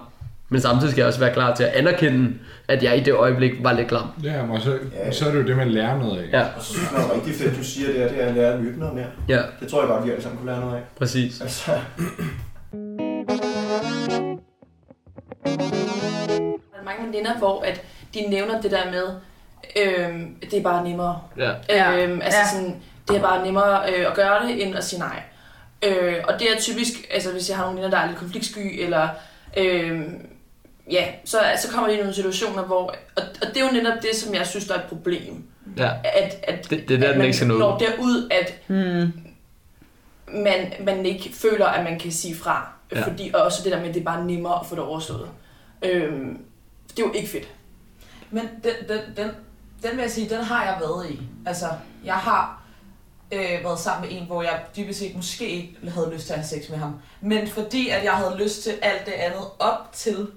Men 0.50 0.62
samtidig 0.62 0.92
skal 0.92 1.02
jeg 1.02 1.08
også 1.08 1.20
være 1.20 1.34
klar 1.34 1.56
til 1.56 1.64
at 1.64 1.70
anerkende, 1.74 2.34
at 2.68 2.84
jeg 2.84 2.98
i 2.98 3.00
det 3.00 3.14
øjeblik 3.14 3.52
var 3.64 3.74
lidt 3.74 3.88
klam. 3.88 4.04
Ja, 4.24 4.42
og 4.52 4.62
så, 4.62 4.78
så 5.12 5.26
er 5.28 5.32
det 5.32 5.40
jo 5.40 5.48
det, 5.48 5.58
man 5.58 5.70
lærer 5.70 5.98
noget 6.00 6.22
af. 6.22 6.30
Ja. 6.40 6.42
Og 6.56 6.62
så 6.62 6.74
synes 6.74 6.92
jeg 6.92 7.00
noget 7.00 7.14
rigtig 7.16 7.34
fedt, 7.36 7.58
du 7.60 7.64
siger 7.64 7.88
det, 7.88 8.02
er, 8.04 8.08
det 8.08 8.24
er 8.24 8.28
at 8.28 8.36
lære 8.36 8.54
at 8.54 8.60
lytte 8.60 8.80
noget 8.80 8.96
mere. 8.96 9.06
Ja. 9.30 9.42
Det 9.60 9.68
tror 9.68 9.80
jeg 9.82 9.88
godt, 9.90 10.06
vi 10.06 10.10
alle 10.12 10.24
sammen 10.24 10.38
kunne 10.40 10.52
lære 10.52 10.62
noget 10.62 10.76
af. 10.76 10.82
Præcis. 10.98 11.42
Altså, 11.42 11.72
Der 15.46 16.80
er 16.80 16.86
mange 16.86 17.08
veninder, 17.08 17.38
hvor 17.38 17.62
at 17.62 17.82
de 18.14 18.22
nævner 18.30 18.62
det 18.62 18.72
der 18.72 18.92
med, 18.92 19.04
øhm, 19.84 20.36
det 20.52 20.60
er 20.60 20.64
bare 20.64 20.84
nemmere. 20.90 21.20
Ja. 21.38 21.50
Øhm, 22.04 22.22
altså 22.22 22.40
Ja. 22.40 22.48
sådan, 22.54 22.76
det 23.08 23.16
er 23.18 23.22
bare 23.22 23.46
nemmere 23.46 23.94
øh, 23.94 24.08
at 24.08 24.14
gøre 24.16 24.48
det, 24.48 24.64
end 24.68 24.76
at 24.76 24.84
sige 24.84 25.00
nej. 25.00 25.22
Øh, 25.84 26.16
og 26.28 26.40
det 26.40 26.52
er 26.52 26.60
typisk, 26.60 26.94
altså 27.12 27.32
hvis 27.32 27.50
jeg 27.50 27.58
har 27.58 27.64
nogle 27.66 27.78
venner, 27.82 27.90
der 27.90 27.98
er 27.98 28.08
lidt 28.08 28.18
konfliktsky, 28.20 28.84
eller 28.84 29.10
øh, 29.58 30.02
ja, 30.92 31.06
så, 31.26 31.38
så 31.62 31.72
kommer 31.72 31.88
de 31.90 31.94
i 31.94 31.98
nogle 31.98 32.14
situationer, 32.14 32.64
hvor, 32.64 32.96
og, 33.16 33.24
og 33.42 33.48
det 33.48 33.58
er 33.58 33.66
jo 33.66 33.72
netop 33.72 34.02
det, 34.02 34.16
som 34.16 34.34
jeg 34.36 34.48
synes, 34.48 34.68
der 34.68 34.74
er 34.74 34.80
et 34.80 34.86
problem. 34.90 35.44
Ja. 35.78 35.90
At, 36.04 36.36
at, 36.44 36.70
Det- 36.70 36.90
det 36.90 36.96
er 36.96 37.00
der, 37.00 37.08
at 37.08 37.10
den 37.10 37.18
man 37.18 37.26
ikke 37.26 37.36
skal 37.38 37.48
nå 37.48 37.54
ud. 37.54 37.60
når 37.60 37.78
derud, 37.78 38.30
at 38.32 38.54
hmm. 38.68 39.12
man, 40.44 40.74
man 40.80 41.06
ikke 41.06 41.30
føler, 41.34 41.66
at 41.66 41.84
man 41.84 42.00
kan 42.00 42.12
sige 42.12 42.36
fra. 42.36 42.70
Ja. 42.92 43.00
Ja. 43.00 43.06
Fordi 43.08 43.32
og 43.34 43.42
også 43.42 43.62
det 43.64 43.72
der 43.72 43.80
med, 43.80 43.88
at 43.88 43.94
det 43.94 44.00
er 44.00 44.06
bare 44.06 44.26
nemmere 44.26 44.60
at 44.60 44.66
få 44.66 44.76
det 44.76 44.84
overstået. 44.84 45.30
Øhm, 45.82 46.38
det 46.98 47.04
er 47.04 47.08
jo 47.08 47.14
ikke 47.14 47.30
fedt. 47.30 47.48
Men 48.32 48.50
den, 48.64 48.72
den, 48.90 49.00
den, 49.18 49.30
den 49.84 49.92
vil 49.92 50.02
jeg 50.02 50.12
sige, 50.12 50.30
den 50.30 50.44
har 50.44 50.64
jeg 50.66 50.78
været 50.82 51.10
i. 51.12 51.22
Altså, 51.46 51.66
jeg 52.06 52.14
har 52.14 52.62
øh, 53.32 53.64
været 53.64 53.80
sammen 53.80 54.10
med 54.10 54.18
en, 54.22 54.26
hvor 54.28 54.42
jeg 54.44 54.60
dybest 54.78 55.00
set 55.00 55.16
måske 55.16 55.48
ikke 55.50 55.78
havde 55.94 56.12
lyst 56.14 56.26
til 56.26 56.34
at 56.34 56.40
have 56.40 56.48
sex 56.48 56.70
med 56.70 56.78
ham. 56.78 56.96
Men 57.22 57.48
fordi, 57.48 57.90
at 57.90 58.04
jeg 58.04 58.14
havde 58.14 58.36
lyst 58.38 58.64
til 58.64 58.74
alt 58.82 59.06
det 59.06 59.12
andet 59.12 59.42
op 59.60 59.94
til, 59.94 60.28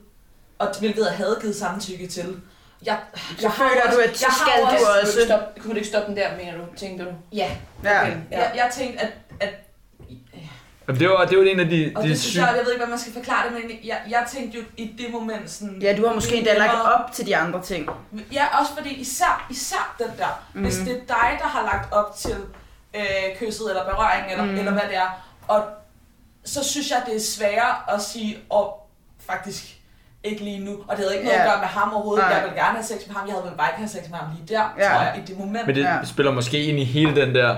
og 0.58 0.68
hvilket 0.78 1.04
jeg 1.06 1.16
havde 1.16 1.38
givet 1.40 1.56
samtykke 1.56 2.06
til. 2.06 2.40
Jeg, 2.84 2.98
Så 3.38 3.50
føler 3.50 3.90
du, 3.92 3.98
at 3.98 4.16
så 4.18 4.26
jeg 4.26 4.30
har 4.32 4.46
skal 4.46 4.62
du 4.62 4.66
Kunne 4.66 4.78
du 4.78 5.00
også- 5.02 5.18
ikke 5.18 5.26
stoppe, 5.28 5.60
kunne 5.60 5.70
du 5.70 5.76
ikke 5.76 5.88
stoppe 5.88 6.08
den 6.08 6.16
der, 6.16 6.36
mener 6.36 6.52
du? 6.52 6.64
Tænkte 6.76 7.04
du? 7.04 7.10
Ja. 7.32 7.50
Ja. 7.84 8.02
Okay. 8.02 8.16
Jeg, 8.30 8.52
jeg 8.56 8.70
tænkte, 8.74 9.00
at, 9.00 9.12
at 9.40 9.50
Jamen, 10.88 11.00
det 11.00 11.08
var, 11.08 11.24
det 11.24 11.38
var 11.38 11.44
en 11.44 11.60
af 11.60 11.68
de, 11.68 11.92
og 11.96 12.02
de 12.02 12.08
det 12.08 12.18
synes 12.20 12.32
syge... 12.32 12.46
jeg, 12.46 12.56
jeg 12.56 12.64
ved 12.64 12.72
ikke, 12.72 12.80
hvad 12.84 12.90
man 12.90 12.98
skal 12.98 13.12
forklare 13.12 13.44
det, 13.48 13.52
men 13.52 13.78
jeg, 13.84 13.98
jeg 14.10 14.26
tænkte 14.32 14.58
jo 14.58 14.64
i 14.76 14.94
det 14.98 15.12
moment 15.12 15.50
sådan... 15.50 15.82
Ja, 15.82 15.96
du 15.96 16.06
har 16.06 16.14
måske 16.14 16.36
endda 16.36 16.58
lagt 16.58 16.74
op 16.94 17.12
til 17.12 17.26
de 17.26 17.36
andre 17.36 17.62
ting. 17.62 17.88
Ja, 18.32 18.58
også 18.60 18.72
fordi 18.76 18.94
især, 18.94 19.46
især 19.50 19.94
den 19.98 20.06
der, 20.18 20.42
mm. 20.54 20.62
hvis 20.62 20.76
Mhm. 20.78 20.84
det 20.86 20.94
er 20.96 21.00
dig, 21.06 21.38
der 21.38 21.46
har 21.46 21.62
lagt 21.62 21.92
op 21.92 22.16
til 22.16 22.36
øh, 22.94 23.02
kysset 23.38 23.68
eller 23.70 23.84
berøring, 23.84 24.32
eller, 24.32 24.44
mm. 24.44 24.58
eller 24.58 24.72
hvad 24.72 24.82
det 24.88 24.96
er, 24.96 25.24
og 25.48 25.64
så 26.44 26.64
synes 26.64 26.90
jeg, 26.90 27.02
det 27.06 27.16
er 27.16 27.20
sværere 27.20 27.94
at 27.94 28.02
sige, 28.02 28.38
og 28.50 28.88
faktisk 29.26 29.74
ikke 30.24 30.44
lige 30.44 30.64
nu, 30.64 30.72
og 30.72 30.96
det 30.96 30.98
havde 30.98 31.14
ikke 31.14 31.24
noget 31.24 31.38
Ja. 31.38 31.44
at 31.44 31.50
gøre 31.50 31.60
med 31.60 31.68
ham 31.68 31.92
overhovedet, 31.92 32.24
Nej. 32.24 32.34
jeg 32.34 32.42
ville 32.44 32.56
gerne 32.62 32.74
have 32.74 32.84
sex 32.84 33.06
med 33.06 33.16
ham, 33.16 33.26
jeg 33.26 33.34
havde 33.34 33.46
vel 33.46 33.56
bare 33.58 33.68
ikke 33.68 33.78
have 33.78 33.88
sex 33.88 34.10
med 34.10 34.18
ham 34.18 34.28
lige 34.36 34.54
der, 34.56 34.74
Ja. 34.78 34.88
tror 34.88 35.00
jeg, 35.02 35.14
i 35.18 35.26
det 35.30 35.38
moment. 35.38 35.66
Men 35.66 35.76
det 35.76 35.82
ja. 35.82 36.04
spiller 36.04 36.32
måske 36.32 36.64
ind 36.64 36.78
i 36.78 36.84
hele 36.84 37.16
den 37.20 37.34
der 37.34 37.56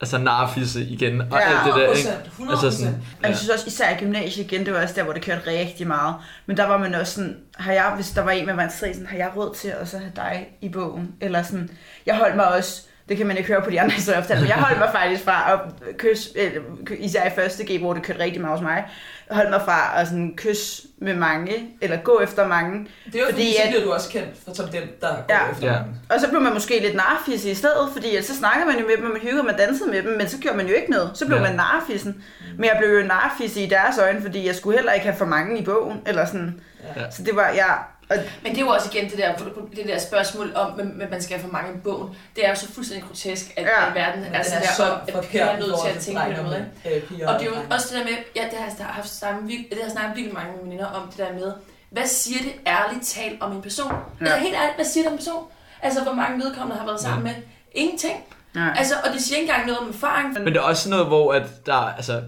altså 0.00 0.18
narfisse 0.18 0.84
igen, 0.84 1.20
og 1.20 1.26
Ja. 1.32 1.38
alt 1.40 1.58
det 1.66 1.74
der, 1.74 1.92
ikke? 1.92 2.08
100%, 2.08 2.26
100%. 2.38 2.50
Altså 2.50 2.70
sådan, 2.78 3.02
Og 3.22 3.28
jeg 3.28 3.36
synes 3.36 3.50
også, 3.50 3.66
især 3.66 3.90
i 3.90 3.98
gymnasiet 3.98 4.44
igen, 4.52 4.66
det 4.66 4.74
var 4.74 4.82
også 4.82 4.94
der, 4.94 5.02
hvor 5.02 5.12
det 5.12 5.22
kørte 5.22 5.42
rigtig 5.50 5.86
meget. 5.86 6.14
Men 6.46 6.56
der 6.56 6.66
var 6.66 6.78
man 6.78 6.94
også 6.94 7.12
sådan, 7.14 7.36
har 7.56 7.72
jeg, 7.72 7.92
hvis 7.94 8.10
der 8.10 8.22
var 8.22 8.30
en 8.30 8.46
med 8.46 8.54
mig, 8.54 8.72
sådan, 8.72 9.06
har 9.10 9.16
jeg 9.16 9.30
råd 9.36 9.54
til 9.54 9.68
at 9.68 9.88
så 9.88 9.98
have 9.98 10.12
dig 10.16 10.46
i 10.60 10.68
bogen? 10.68 11.14
Eller 11.20 11.42
sådan, 11.42 11.70
jeg 12.06 12.16
holdt 12.16 12.36
mig 12.36 12.48
også, 12.52 12.82
det 13.08 13.16
kan 13.16 13.26
man 13.26 13.36
ikke 13.36 13.48
høre 13.48 13.62
på 13.62 13.70
de 13.70 13.80
andre 13.80 13.94
jeg 14.06 14.14
fortalte, 14.22 14.40
men 14.42 14.48
jeg 14.48 14.56
holdt 14.56 14.78
mig 14.78 14.88
faktisk 14.92 15.24
fra 15.24 15.52
at 15.52 15.60
kysse, 15.98 16.30
eller, 16.38 16.60
især 16.98 17.26
i 17.26 17.30
første 17.34 17.64
G, 17.74 17.80
hvor 17.80 17.92
det 17.94 18.02
kørte 18.02 18.20
rigtig 18.20 18.40
meget 18.40 18.58
hos 18.58 18.62
mig, 18.62 18.84
jeg 19.28 19.36
holdt 19.36 19.50
mig 19.50 19.60
fra 19.64 20.00
at 20.00 20.06
sådan 20.08 20.34
kysse 20.36 20.82
med 20.98 21.14
mange, 21.14 21.52
eller 21.80 21.96
gå 21.96 22.20
efter 22.20 22.46
mange. 22.48 22.86
Det 23.06 23.14
er 23.14 23.18
jo 23.18 23.24
fordi, 23.30 23.42
fordi 23.42 23.52
så 23.64 23.68
bliver 23.68 23.84
du 23.84 23.92
også 23.92 24.08
kendt 24.10 24.28
for, 24.44 24.54
som 24.54 24.68
den, 24.68 24.82
der 25.00 25.08
går 25.08 25.24
Ja. 25.34 25.50
efter 25.52 25.66
Ja. 25.66 25.72
ham. 25.72 25.84
Og 26.14 26.20
så 26.20 26.28
blev 26.28 26.40
man 26.40 26.52
måske 26.52 26.80
lidt 26.80 26.94
narfisse 26.96 27.50
i 27.50 27.54
stedet, 27.54 27.88
fordi 27.92 28.22
så 28.22 28.34
snakkede 28.36 28.66
man 28.66 28.78
jo 28.80 28.86
med 28.86 28.96
dem, 28.96 29.04
og 29.06 29.10
man 29.12 29.20
hyggede, 29.20 29.42
man 29.42 29.56
dansede 29.56 29.90
med 29.90 30.02
dem, 30.02 30.16
men 30.18 30.28
så 30.28 30.38
gjorde 30.38 30.56
man 30.56 30.66
jo 30.66 30.74
ikke 30.74 30.90
noget. 30.90 31.10
Så 31.14 31.26
blev 31.26 31.36
Ja. 31.38 31.42
man 31.42 31.54
narfissen. 31.54 32.24
Men 32.56 32.64
jeg 32.64 32.76
blev 32.78 32.90
jo 33.00 33.06
narfisse 33.06 33.60
i 33.60 33.66
deres 33.68 33.98
øjne, 33.98 34.22
fordi 34.22 34.46
jeg 34.46 34.54
skulle 34.54 34.76
heller 34.78 34.92
ikke 34.92 35.06
have 35.06 35.16
for 35.18 35.24
mange 35.26 35.58
i 35.58 35.64
bogen, 35.64 36.00
eller 36.06 36.24
sådan. 36.26 36.60
Ja. 36.96 37.10
Så 37.10 37.22
det 37.22 37.36
var, 37.36 37.50
ja... 37.54 37.66
Men 38.42 38.52
det 38.52 38.56
er 38.56 38.60
jo 38.60 38.68
også 38.68 38.90
igen 38.92 39.10
det 39.10 39.18
der, 39.18 39.34
det 39.76 39.86
der 39.86 39.98
spørgsmål 39.98 40.52
om, 40.54 40.80
at 41.00 41.10
man 41.10 41.22
skal 41.22 41.36
have 41.36 41.44
for 41.46 41.52
mange 41.52 41.74
i 41.74 41.78
bogen. 41.78 42.14
Det 42.36 42.44
er 42.46 42.48
jo 42.50 42.54
så 42.56 42.72
fuldstændig 42.72 43.04
grotesk, 43.08 43.52
at 43.56 43.62
Ja. 43.62 43.84
ja. 43.84 43.92
verden 43.92 44.24
er 44.34 44.42
sådan 44.42 44.58
er 44.58 44.62
der, 44.66 44.72
så 44.76 44.84
om, 44.92 44.98
at 45.08 45.24
piger 45.30 45.44
er 45.44 45.58
nødt 45.58 45.74
til 45.84 45.90
at 45.96 46.00
tænke 46.02 46.20
på 46.20 46.42
og, 46.42 46.56
øh, 46.92 47.28
Og 47.28 47.40
det 47.40 47.46
er 47.46 47.50
jo 47.50 47.56
også 47.70 47.86
det 47.90 47.98
der 47.98 48.04
med, 48.04 48.16
ja, 48.36 48.42
det 48.50 48.58
har 48.58 48.74
jeg 48.78 48.86
haft 48.86 49.08
samme, 49.08 49.48
det 49.48 49.78
har 49.82 49.90
snakket 49.90 50.16
virkelig 50.16 50.34
mange 50.34 50.52
veninder 50.62 50.86
om, 50.86 51.08
det 51.08 51.18
der 51.18 51.32
med, 51.32 51.52
hvad 51.90 52.06
siger 52.06 52.38
det 52.42 52.52
ærligt 52.66 53.06
talt 53.06 53.42
om 53.42 53.52
en 53.52 53.62
person? 53.62 53.92
Ja. 54.20 54.24
Altså 54.26 54.38
helt 54.38 54.54
ærligt, 54.54 54.74
hvad 54.76 54.84
siger 54.84 55.02
det 55.02 55.08
om 55.08 55.12
en 55.14 55.18
person? 55.18 55.44
Altså, 55.82 56.02
hvor 56.02 56.12
mange 56.12 56.44
vedkommende 56.44 56.76
har 56.78 56.86
været 56.86 57.00
sammen 57.00 57.24
med? 57.24 57.34
Ingenting. 57.72 58.14
Nej. 58.54 58.74
Altså, 58.78 58.94
og 59.04 59.12
det 59.12 59.22
siger 59.22 59.38
ikke 59.38 59.50
engang 59.50 59.66
noget 59.66 59.80
om 59.80 59.88
erfaring. 59.88 60.32
Men 60.32 60.46
det 60.46 60.56
er 60.56 60.60
også 60.60 60.90
noget, 60.90 61.06
hvor 61.06 61.32
at 61.32 61.42
der, 61.66 61.74
altså, 61.96 62.22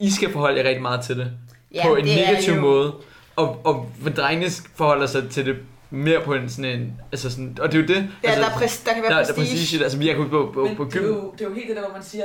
I 0.00 0.10
skal 0.10 0.32
forholde 0.32 0.58
jer 0.60 0.64
rigtig 0.68 0.82
meget 0.82 1.00
til 1.00 1.16
det. 1.18 1.30
Ja, 1.74 1.82
på 1.86 1.94
en 1.96 2.04
det 2.06 2.14
negativ 2.16 2.54
jo- 2.54 2.60
måde. 2.60 2.92
Og, 3.38 3.60
og 3.64 3.86
drengene 4.16 4.50
forholder 4.76 5.06
sig 5.06 5.30
til 5.30 5.46
det 5.46 5.56
mere 5.90 6.20
på 6.24 6.34
en 6.34 6.48
sådan 6.48 6.80
en, 6.80 6.92
altså 7.12 7.30
sådan, 7.30 7.58
og 7.60 7.72
det 7.72 7.78
er 7.78 7.82
jo 7.82 7.86
det. 7.88 8.10
Ja, 8.24 8.28
altså, 8.30 8.40
der 8.42 8.46
er 8.48 8.52
pres- 8.60 8.84
der 8.86 8.92
kan 8.94 9.02
være 9.02 9.10
der, 9.12 9.16
Der 9.22 9.32
er 9.32 9.34
prestige. 9.34 9.58
prestige, 9.58 9.82
altså 9.82 9.98
jeg 10.02 10.16
kunne 10.16 10.28
på, 10.30 10.50
på, 10.54 10.64
Men 10.64 10.76
på 10.76 10.84
det, 10.84 10.94
er 10.94 10.98
gym. 11.00 11.06
jo, 11.06 11.32
det 11.38 11.40
er 11.44 11.48
jo 11.48 11.54
helt 11.54 11.68
det 11.68 11.76
der, 11.76 11.82
hvor 11.82 11.92
man 11.92 12.02
siger, 12.02 12.24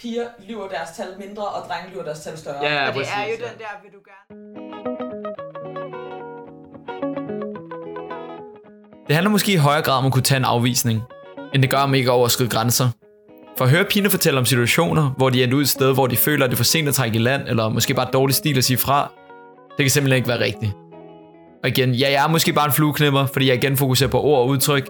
piger 0.00 0.22
lyver 0.48 0.68
deres 0.68 0.88
tal 0.96 1.06
mindre, 1.26 1.42
og 1.44 1.68
drenge 1.68 1.90
lyver 1.92 2.04
deres 2.04 2.20
tal 2.20 2.38
større. 2.38 2.56
Ja, 2.62 2.74
ja, 2.74 2.88
og 2.88 2.94
det 2.94 3.00
er 3.00 3.04
præcis, 3.04 3.40
jo 3.40 3.44
ja. 3.44 3.50
den 3.50 3.58
der, 3.58 3.72
vil 3.82 3.92
du 3.92 3.98
gerne... 4.10 4.28
Det 9.06 9.14
handler 9.16 9.30
måske 9.30 9.52
i 9.52 9.56
højere 9.56 9.82
grad 9.82 9.94
om 9.98 10.06
at 10.06 10.12
kunne 10.12 10.22
tage 10.22 10.36
en 10.36 10.44
afvisning, 10.44 11.02
end 11.54 11.62
det 11.62 11.70
gør 11.70 11.78
om 11.78 11.94
ikke 11.94 12.10
at 12.10 12.14
overskride 12.14 12.48
grænser. 12.50 12.88
For 13.58 13.64
at 13.64 13.70
høre 13.70 13.84
Pine 13.84 14.10
fortælle 14.10 14.38
om 14.38 14.44
situationer, 14.46 15.10
hvor 15.16 15.30
de 15.30 15.42
er 15.44 15.54
ud 15.54 15.62
et 15.62 15.68
sted, 15.68 15.94
hvor 15.94 16.06
de 16.06 16.16
føler, 16.16 16.44
at 16.44 16.50
det 16.50 16.54
er 16.54 16.56
for 16.56 16.64
sent 16.64 16.88
at 16.88 16.94
trække 16.94 17.16
i 17.16 17.18
land, 17.18 17.48
eller 17.48 17.68
måske 17.68 17.94
bare 17.94 18.08
dårlig 18.12 18.34
stil 18.34 18.58
at 18.58 18.64
sige 18.64 18.78
fra, 18.78 19.12
det 19.78 19.84
kan 19.84 19.90
simpelthen 19.90 20.16
ikke 20.16 20.28
være 20.28 20.40
rigtigt. 20.40 20.72
Og 21.62 21.68
igen, 21.68 21.94
ja, 21.94 22.10
jeg 22.10 22.24
er 22.24 22.28
måske 22.28 22.52
bare 22.52 22.66
en 22.66 22.72
flueknipper, 22.72 23.26
fordi 23.26 23.48
jeg 23.48 23.56
igen 23.56 23.76
fokuserer 23.76 24.10
på 24.10 24.20
ord 24.20 24.38
og 24.38 24.48
udtryk. 24.48 24.88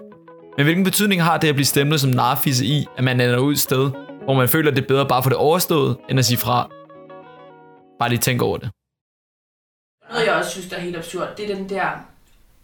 Men 0.57 0.63
hvilken 0.63 0.83
betydning 0.83 1.23
har 1.23 1.37
det 1.37 1.47
at 1.47 1.55
blive 1.55 1.65
stemplet 1.65 2.01
som 2.01 2.09
narfisse 2.09 2.65
i, 2.65 2.87
at 2.97 3.03
man 3.03 3.21
ender 3.21 3.37
ud 3.37 3.53
et 3.53 3.59
sted, 3.59 3.91
hvor 4.23 4.33
man 4.33 4.49
føler, 4.49 4.71
at 4.71 4.77
det 4.77 4.83
er 4.83 4.87
bedre 4.87 5.07
bare 5.07 5.23
for 5.23 5.29
det 5.29 5.37
overstået, 5.37 5.97
end 6.09 6.19
at 6.19 6.25
sige 6.25 6.37
fra? 6.37 6.69
Bare 7.99 8.09
lige 8.09 8.19
tænk 8.19 8.41
over 8.41 8.57
det. 8.57 8.69
Noget, 10.11 10.25
jeg 10.25 10.33
også 10.33 10.51
synes, 10.51 10.67
der 10.67 10.75
er 10.75 10.81
helt 10.81 10.97
absurd, 10.97 11.27
det 11.37 11.51
er 11.51 11.55
den 11.55 11.69
der, 11.69 11.87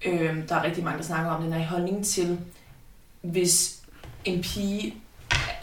øh, 0.05 0.49
der 0.49 0.55
er 0.55 0.63
rigtig 0.63 0.83
mange, 0.83 0.97
der 0.97 1.03
snakker 1.03 1.31
om, 1.31 1.43
den 1.43 1.53
her 1.53 1.67
holdning 1.67 2.05
til, 2.05 2.39
hvis 3.21 3.79
en 4.25 4.41
pige 4.41 4.95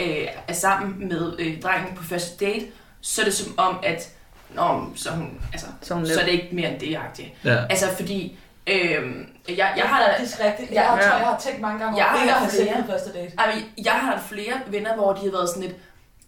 øh, 0.01 0.27
er 0.49 0.53
sammen 0.53 1.09
med 1.09 1.35
øh, 1.39 1.61
drengen 1.63 1.97
på 1.97 2.03
første 2.03 2.45
date, 2.45 2.67
så 3.01 3.21
er 3.21 3.25
det 3.25 3.35
som 3.35 3.55
om, 3.59 3.79
at 3.83 4.17
Nå, 4.55 4.85
så 4.97 5.09
er 5.11 5.15
hun, 5.15 5.41
altså, 5.53 5.67
Så 5.83 5.95
er 5.95 5.99
hun 5.99 6.07
så 6.07 6.21
er 6.21 6.25
det 6.25 6.33
ikke 6.33 6.49
mere 6.53 6.71
end 6.73 6.81
det, 6.81 6.97
agtigt. 6.97 7.29
Ja. 7.45 7.65
Altså, 7.71 7.87
fordi, 7.97 8.39
øhm, 8.67 9.29
jeg, 9.49 9.73
jeg 9.77 9.85
har 9.85 10.03
da... 10.03 10.13
faktisk 10.13 10.41
rigtigt. 10.41 10.71
Jeg 10.71 10.83
har- 10.83 10.97
tror, 11.03 11.17
jeg 11.19 11.27
har 11.27 11.39
tænkt 11.39 11.61
mange 11.61 11.79
gange 11.85 11.97
jeg 11.99 12.07
over, 12.13 12.33
har 12.33 12.49
sex 12.49 12.61
flere, 12.61 12.83
på 12.83 12.91
første 12.93 13.13
date. 13.13 13.33
Men 13.37 13.85
jeg 13.85 13.93
har 13.93 14.13
da 14.13 14.21
flere 14.29 14.55
venner, 14.67 14.95
hvor 14.95 15.13
de 15.13 15.21
har 15.25 15.31
været 15.31 15.49
sådan 15.49 15.63
lidt, 15.63 15.77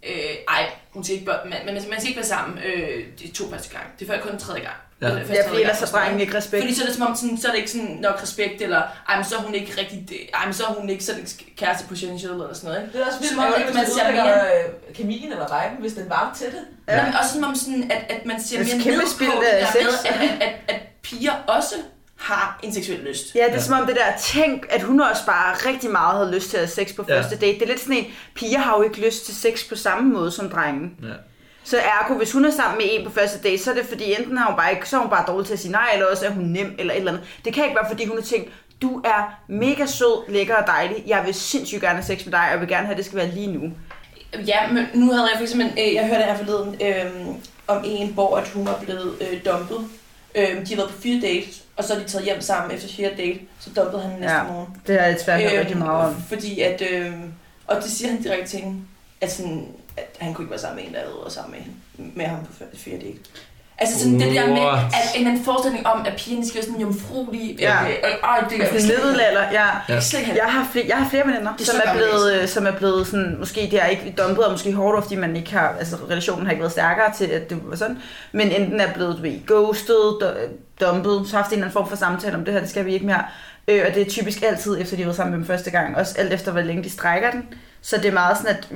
øh, 0.02 0.34
ej, 0.48 0.70
hun 0.94 1.04
skal 1.04 1.16
ikke, 1.16 1.26
man, 1.44 1.58
man, 1.66 1.74
man 1.74 1.82
skal 2.00 2.06
ikke 2.06 2.16
være 2.16 2.26
sammen 2.26 2.58
øh, 2.58 3.04
de 3.18 3.28
to 3.28 3.50
første 3.50 3.70
gang. 3.76 3.84
Det 3.98 4.08
er 4.08 4.12
før 4.16 4.20
kun 4.30 4.38
tredje 4.38 4.60
gang. 4.60 4.76
Ja. 5.02 5.08
Ja, 5.08 5.48
fordi 5.48 5.60
ellers 5.60 5.78
har 5.80 5.86
drengen 5.86 6.20
ikke 6.20 6.36
respekt. 6.36 6.62
Fordi 6.62 6.74
så 6.74 6.82
er 6.82 6.86
det 6.86 6.94
som 6.96 7.06
om, 7.06 7.16
sådan, 7.16 7.38
så 7.38 7.48
er 7.48 7.52
det 7.52 7.58
ikke 7.58 7.70
sådan 7.70 7.98
nok 8.00 8.22
respekt, 8.22 8.62
eller 8.62 8.82
ej, 9.08 9.16
men 9.16 9.24
så 9.24 9.36
er 9.36 9.40
hun 9.40 9.54
ikke 9.54 9.72
rigtig, 9.80 10.28
ej, 10.34 10.44
men 10.44 10.54
så 10.54 10.64
er 10.64 10.72
hun 10.74 10.88
ikke 10.88 11.04
sådan 11.04 11.26
kæreste 11.56 11.88
potential 11.88 12.30
eller 12.32 12.54
sådan 12.54 12.68
noget. 12.70 12.82
Ikke? 12.82 12.92
Det 12.98 13.02
er 13.02 13.06
også 13.06 13.18
vildt 13.18 13.34
Som 13.34 13.44
om, 13.44 13.52
at 13.68 13.74
man 13.74 13.86
ser 13.86 14.12
mere... 14.12 14.34
øh, 14.34 14.94
kemien 14.94 15.32
eller 15.32 15.46
viben, 15.62 15.80
hvis 15.80 15.92
den 15.92 16.08
var 16.08 16.34
til 16.38 16.46
det. 16.46 16.62
Ja. 16.88 17.04
Men 17.04 17.14
også 17.14 17.32
som 17.34 17.44
om 17.44 17.54
sådan, 17.54 17.90
at, 17.90 18.16
at 18.16 18.26
man 18.26 18.42
ser 18.42 18.58
Det 18.58 18.72
er 18.72 18.76
mere 18.76 18.84
kæmpe 18.84 18.98
ned 18.98 19.18
på 19.18 19.24
det 19.24 19.52
der 19.52 19.66
med, 19.82 19.88
at, 20.04 20.30
at, 20.40 20.48
at, 20.48 20.54
at 20.74 20.80
piger 21.02 21.32
også 21.46 21.74
har 22.16 22.58
en 22.62 22.74
seksuel 22.74 22.98
lyst. 23.00 23.34
Ja, 23.34 23.44
det 23.44 23.54
er 23.54 23.60
som 23.60 23.80
om 23.80 23.86
det 23.86 23.96
der, 23.96 24.16
tænk, 24.18 24.66
at 24.70 24.82
hun 24.82 25.00
også 25.00 25.26
bare 25.26 25.54
rigtig 25.70 25.90
meget 25.90 26.16
havde 26.18 26.34
lyst 26.34 26.50
til 26.50 26.56
at 26.56 26.60
have 26.60 26.68
sex 26.70 26.96
på 26.96 27.04
Ja. 27.08 27.18
første 27.18 27.36
date. 27.36 27.52
Det 27.54 27.62
er 27.62 27.66
lidt 27.66 27.80
sådan 27.80 27.96
en, 27.96 28.06
piger 28.34 28.58
har 28.58 28.76
jo 28.76 28.82
ikke 28.82 29.00
lyst 29.06 29.24
til 29.26 29.36
sex 29.36 29.68
på 29.68 29.76
samme 29.76 30.12
måde 30.12 30.30
som 30.30 30.48
drengen. 30.50 30.96
Ja. 31.02 31.08
Så 31.64 31.76
ergo, 31.78 32.14
hvis 32.14 32.32
hun 32.32 32.44
er 32.44 32.50
sammen 32.50 32.78
med 32.78 32.86
en 32.90 33.06
på 33.06 33.12
første 33.12 33.38
date, 33.48 33.62
så 33.62 33.70
er 33.70 33.74
det 33.74 33.84
fordi, 33.86 34.14
enten 34.20 34.36
har 34.38 34.46
hun 34.46 34.56
bare 34.56 34.72
ikke, 34.72 34.88
så 34.88 34.96
er 34.96 35.00
hun 35.00 35.10
bare 35.10 35.24
dårlig 35.26 35.46
til 35.46 35.52
at 35.54 35.58
sige 35.60 35.72
nej, 35.72 35.88
eller 35.92 36.06
også 36.06 36.26
er 36.26 36.30
hun 36.30 36.44
nem, 36.44 36.74
eller 36.78 36.92
et 36.94 36.98
eller 36.98 37.12
andet. 37.12 37.26
Det 37.44 37.54
kan 37.54 37.64
ikke 37.64 37.76
være, 37.76 37.88
fordi 37.90 38.04
hun 38.06 38.16
har 38.16 38.24
tænkt, 38.24 38.52
du 38.82 39.00
er 39.04 39.40
mega 39.48 39.86
sød, 39.86 40.30
lækker 40.32 40.54
og 40.56 40.66
dejlig. 40.66 41.04
Jeg 41.06 41.22
vil 41.26 41.34
sindssygt 41.34 41.80
gerne 41.80 41.94
have 41.94 42.04
sex 42.04 42.24
med 42.24 42.32
dig, 42.32 42.40
og 42.40 42.50
jeg 42.50 42.60
vil 42.60 42.68
gerne 42.68 42.86
have, 42.86 42.90
at 42.92 42.96
det 42.96 43.04
skal 43.06 43.18
være 43.18 43.30
lige 43.30 43.46
nu. 43.52 43.70
Ja, 44.46 44.72
men 44.72 44.86
nu 44.94 45.12
havde 45.12 45.22
jeg 45.30 45.36
for 45.36 45.42
eksempel, 45.42 45.66
øh, 45.78 45.94
jeg 45.94 46.06
hørte 46.06 46.22
her 46.24 46.36
forleden 46.36 46.76
øh, 46.82 47.26
om 47.66 47.82
en, 47.86 48.08
hvor 48.08 48.36
at 48.36 48.48
hun 48.48 48.66
var 48.66 48.78
blevet 48.82 49.12
øh, 49.20 49.40
dumpet. 49.52 49.78
Øh, 50.34 50.48
de 50.66 50.68
har 50.68 50.76
været 50.76 50.90
på 50.90 51.00
fire 51.00 51.20
dates, 51.20 51.62
og 51.76 51.84
så 51.84 51.94
er 51.94 51.98
de 51.98 52.04
taget 52.04 52.24
hjem 52.24 52.40
sammen 52.40 52.74
efter 52.76 52.88
fire 52.88 53.10
date, 53.16 53.38
så 53.60 53.70
dumpede 53.76 54.02
han 54.02 54.10
næste 54.20 54.36
Ja, 54.36 54.42
morgen. 54.42 54.76
det 54.86 54.98
har 55.00 55.06
jeg 55.06 55.14
desværre 55.18 55.40
hørt 55.42 55.60
rigtig 55.60 55.78
meget 55.78 56.06
om. 56.08 56.22
Fordi 56.28 56.60
at, 56.60 56.82
øh, 56.92 57.12
og 57.66 57.76
det 57.76 57.84
siger 57.90 58.10
han 58.10 58.22
direkte 58.22 58.48
til 58.50 58.58
hende, 58.60 58.80
at, 59.20 59.32
sådan, 59.32 59.66
at 59.96 60.16
han 60.18 60.34
kunne 60.34 60.42
ikke 60.44 60.50
være 60.50 60.60
sammen 60.60 60.76
med 60.76 60.84
en, 60.88 60.92
der 60.94 61.00
havde 61.00 61.12
været 61.22 61.32
sammen 61.32 61.50
med, 61.52 61.60
hende, 61.60 62.18
med 62.18 62.24
ham 62.24 62.38
på 62.44 62.64
fire 62.74 62.96
date. 62.96 63.18
Altså 63.78 63.98
sådan 63.98 64.20
det 64.20 64.34
der 64.34 64.46
med, 64.46 64.60
What? 64.62 64.78
at 64.78 65.20
en 65.20 65.26
anden 65.26 65.44
forestilling 65.44 65.86
om, 65.86 66.06
at 66.06 66.12
pigerne 66.16 66.48
skal 66.48 66.56
være 66.56 66.64
sådan 66.64 66.80
jomfruelige. 66.80 67.56
Ja. 67.60 67.82
Øh, 67.82 67.88
øh, 67.88 67.94
øh, 67.94 68.50
det 68.50 68.60
er 68.60 68.66
Altså 68.66 68.88
middelalder, 68.88 69.42
ja. 69.52 69.66
Ja. 69.88 70.00
Jeg 70.34 70.44
har 70.52 70.68
flere, 70.72 70.84
jeg 70.88 70.96
har 70.96 71.08
flere 71.10 71.26
veninder, 71.26 71.52
Det 71.56 71.68
er 71.68 71.72
som 71.72 71.80
er, 71.84 71.94
blevet, 71.94 72.42
øh, 72.42 72.48
som 72.48 72.66
er 72.66 72.70
blevet 72.70 73.06
sådan, 73.06 73.36
måske 73.38 73.60
det 73.60 73.82
er 73.82 73.86
ikke 73.86 74.14
dumpet, 74.18 74.44
og 74.44 74.52
måske 74.52 74.72
hårdt, 74.72 75.04
fordi 75.04 75.16
man 75.16 75.36
ikke 75.36 75.52
har, 75.52 75.74
altså 75.78 75.96
relationen 76.10 76.44
har 76.46 76.50
ikke 76.52 76.60
været 76.60 76.72
stærkere 76.72 77.12
til, 77.16 77.24
at 77.26 77.50
det 77.50 77.58
var 77.64 77.76
sådan, 77.76 77.98
men 78.32 78.50
enten 78.52 78.80
er 78.80 78.92
blevet, 78.92 79.16
du 79.16 79.22
ved, 79.22 79.46
ghostet, 79.46 80.18
du- 80.20 80.86
dumpet, 80.86 81.22
så 81.28 81.36
har 81.36 81.42
haft 81.42 81.52
en 81.52 81.58
eller 81.58 81.64
anden 81.66 81.72
form 81.72 81.88
for 81.88 81.96
samtale 81.96 82.36
om 82.36 82.44
det 82.44 82.54
her, 82.54 82.60
det 82.60 82.70
skal 82.70 82.84
vi 82.86 82.94
ikke 82.94 83.06
mere. 83.06 83.24
Øh, 83.68 83.82
og 83.88 83.94
det 83.94 84.02
er 84.06 84.10
typisk 84.10 84.42
altid, 84.42 84.80
efter 84.80 84.96
de 84.96 85.02
har 85.02 85.06
været 85.06 85.16
sammen 85.16 85.30
med 85.30 85.38
dem 85.38 85.46
første 85.46 85.70
gang, 85.70 85.96
også 85.96 86.14
alt 86.18 86.32
efter, 86.32 86.52
hvor 86.52 86.60
længe 86.60 86.84
de 86.84 86.90
strækker 86.90 87.30
den. 87.30 87.44
Så 87.86 87.96
det 87.96 88.04
er 88.04 88.12
meget 88.12 88.36
sådan, 88.36 88.56
at, 88.56 88.68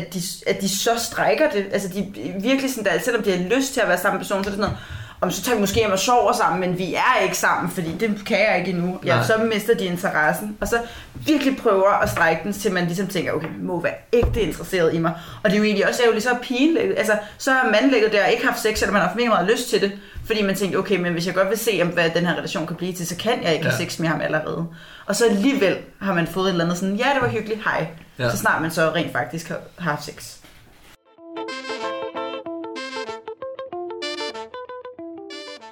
at, 0.00 0.14
de, 0.14 0.20
at 0.46 0.60
de 0.60 0.68
så 0.78 0.90
strækker 0.98 1.50
det. 1.50 1.66
Altså 1.72 1.88
de 1.88 2.12
virkelig 2.40 2.70
sådan, 2.74 2.84
der, 2.92 3.00
selvom 3.00 3.22
de 3.22 3.30
har 3.30 3.56
lyst 3.56 3.72
til 3.72 3.80
at 3.80 3.88
være 3.88 3.98
sammen 3.98 4.18
med 4.18 4.24
personen, 4.24 4.44
så 4.44 4.50
er 4.50 4.52
det 4.54 4.60
sådan 4.62 4.70
noget, 4.70 4.78
om 5.20 5.30
så 5.30 5.42
tager 5.42 5.54
vi 5.56 5.60
måske 5.60 5.76
hjem 5.78 5.90
og 5.92 5.98
sover 5.98 6.32
sammen, 6.32 6.60
men 6.60 6.78
vi 6.78 6.94
er 6.94 7.22
ikke 7.22 7.36
sammen, 7.38 7.70
fordi 7.70 7.92
det 8.00 8.22
kan 8.26 8.38
jeg 8.40 8.58
ikke 8.58 8.70
endnu. 8.70 8.98
Ja, 9.06 9.14
Nej. 9.16 9.24
så 9.26 9.38
mister 9.54 9.74
de 9.74 9.84
interessen. 9.84 10.56
Og 10.60 10.68
så 10.68 10.78
virkelig 11.26 11.56
prøver 11.56 11.90
at 12.02 12.10
strække 12.10 12.42
den, 12.44 12.52
til 12.52 12.72
man 12.72 12.84
ligesom 12.86 13.06
tænker, 13.06 13.32
okay, 13.32 13.48
må 13.60 13.80
være 13.80 13.94
ægte 14.12 14.40
interesseret 14.40 14.94
i 14.94 14.98
mig. 14.98 15.12
Og 15.44 15.50
det 15.50 15.52
er 15.52 15.58
jo 15.58 15.64
egentlig 15.64 15.88
også 15.88 16.02
ærgerligt, 16.02 16.24
så 16.24 16.30
er 16.30 16.38
pigen 16.42 16.76
altså 16.96 17.18
så 17.38 17.52
har 17.52 17.70
manden 17.70 17.90
ligget 17.90 18.12
der 18.12 18.26
ikke 18.26 18.46
haft 18.46 18.60
sex, 18.62 18.78
selvom 18.78 18.92
man 18.92 19.00
har 19.02 19.08
haft 19.08 19.16
mega 19.16 19.28
meget 19.28 19.50
lyst 19.50 19.70
til 19.70 19.80
det. 19.80 19.92
Fordi 20.26 20.42
man 20.42 20.54
tænkte, 20.54 20.76
okay, 20.76 20.96
men 20.96 21.12
hvis 21.12 21.26
jeg 21.26 21.34
godt 21.34 21.50
vil 21.50 21.58
se, 21.58 21.78
om 21.82 21.88
hvad 21.88 22.10
den 22.14 22.26
her 22.26 22.34
relation 22.34 22.66
kan 22.66 22.76
blive 22.76 22.92
til, 22.92 23.06
så 23.06 23.16
kan 23.16 23.42
jeg 23.42 23.52
ikke 23.52 23.64
have 23.64 23.74
Ja. 23.80 23.84
sex 23.84 23.98
med 23.98 24.08
ham 24.08 24.20
allerede. 24.20 24.66
Og 25.06 25.16
så 25.16 25.24
alligevel 25.30 25.76
har 26.00 26.14
man 26.14 26.26
fået 26.26 26.44
et 26.46 26.50
eller 26.50 26.64
andet 26.64 26.78
sådan, 26.78 26.96
ja, 26.96 27.04
det 27.14 27.22
var 27.22 27.28
hyggeligt, 27.28 27.60
hej. 27.64 27.86
Ja. 28.18 28.30
Så 28.30 28.36
snart 28.36 28.62
man 28.62 28.70
så 28.70 28.92
rent 28.94 29.12
faktisk 29.12 29.48
har, 29.48 29.58
har 29.78 29.90
haft 29.90 30.04
sex. 30.04 30.36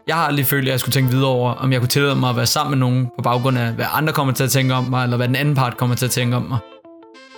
Jeg 0.07 0.16
har 0.16 0.26
aldrig 0.26 0.46
følt, 0.46 0.68
at 0.68 0.72
jeg 0.72 0.81
skulle 0.81 0.92
tænke 0.92 1.11
videre 1.11 1.29
over, 1.29 1.53
om 1.55 1.72
jeg 1.72 1.81
kunne 1.81 1.88
tillade 1.88 2.14
mig 2.16 2.31
at 2.31 2.37
være 2.37 2.46
sammen 2.46 2.70
med 2.70 2.79
nogen 2.79 3.07
på 3.18 3.22
baggrund 3.22 3.59
af, 3.59 3.72
hvad 3.72 3.87
andre 3.92 4.12
kommer 4.12 4.35
til 4.35 4.44
at 4.44 4.50
tænke 4.50 4.74
om 4.74 4.85
mig, 4.85 5.05
eller 5.05 5.16
hvad 5.16 5.29
den 5.29 5.37
anden 5.37 5.55
part 5.55 5.76
kommer 5.76 5.96
til 5.96 6.05
at 6.05 6.11
tænke 6.11 6.37
om 6.37 6.42
mig. 6.42 6.59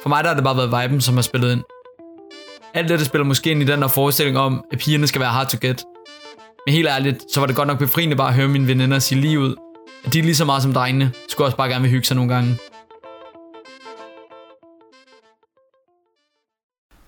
For 0.03 0.09
mig 0.09 0.25
der 0.25 0.31
har 0.31 0.35
det 0.35 0.45
bare 0.45 0.57
været 0.57 0.83
viben, 0.83 1.01
som 1.01 1.15
har 1.15 1.23
spillet 1.23 1.53
ind. 1.53 1.63
Alt 2.75 2.89
det, 2.89 2.99
der 2.99 3.05
spiller 3.05 3.25
måske 3.25 3.51
ind 3.51 3.63
i 3.63 3.65
den 3.65 3.83
der 3.83 3.89
forestilling 3.89 4.39
om, 4.39 4.65
at 4.73 4.79
pigerne 4.79 5.07
skal 5.07 5.21
være 5.21 5.31
hard 5.31 5.49
to 5.49 5.59
get. 5.61 5.85
Men 6.67 6.75
helt 6.75 6.89
ærligt, 6.89 7.25
så 7.33 7.41
var 7.41 7.47
det 7.47 7.57
godt 7.57 7.69
nok 7.69 7.79
befriende 7.79 8.17
bare 8.17 8.29
at 8.29 8.35
høre 8.35 8.49
mine 8.49 8.69
veninder 8.69 8.99
sige 8.99 9.21
lige 9.21 9.41
ud, 9.41 9.57
at 10.05 10.13
de 10.13 10.23
lige 10.23 10.37
så 10.37 10.45
meget 10.45 10.63
som 10.63 10.73
drengene, 10.73 11.13
skulle 11.29 11.47
også 11.47 11.57
bare 11.57 11.69
gerne 11.69 11.83
vil 11.83 11.91
hygge 11.91 12.07
sig 12.07 12.17
nogle 12.17 12.35
gange. 12.35 12.59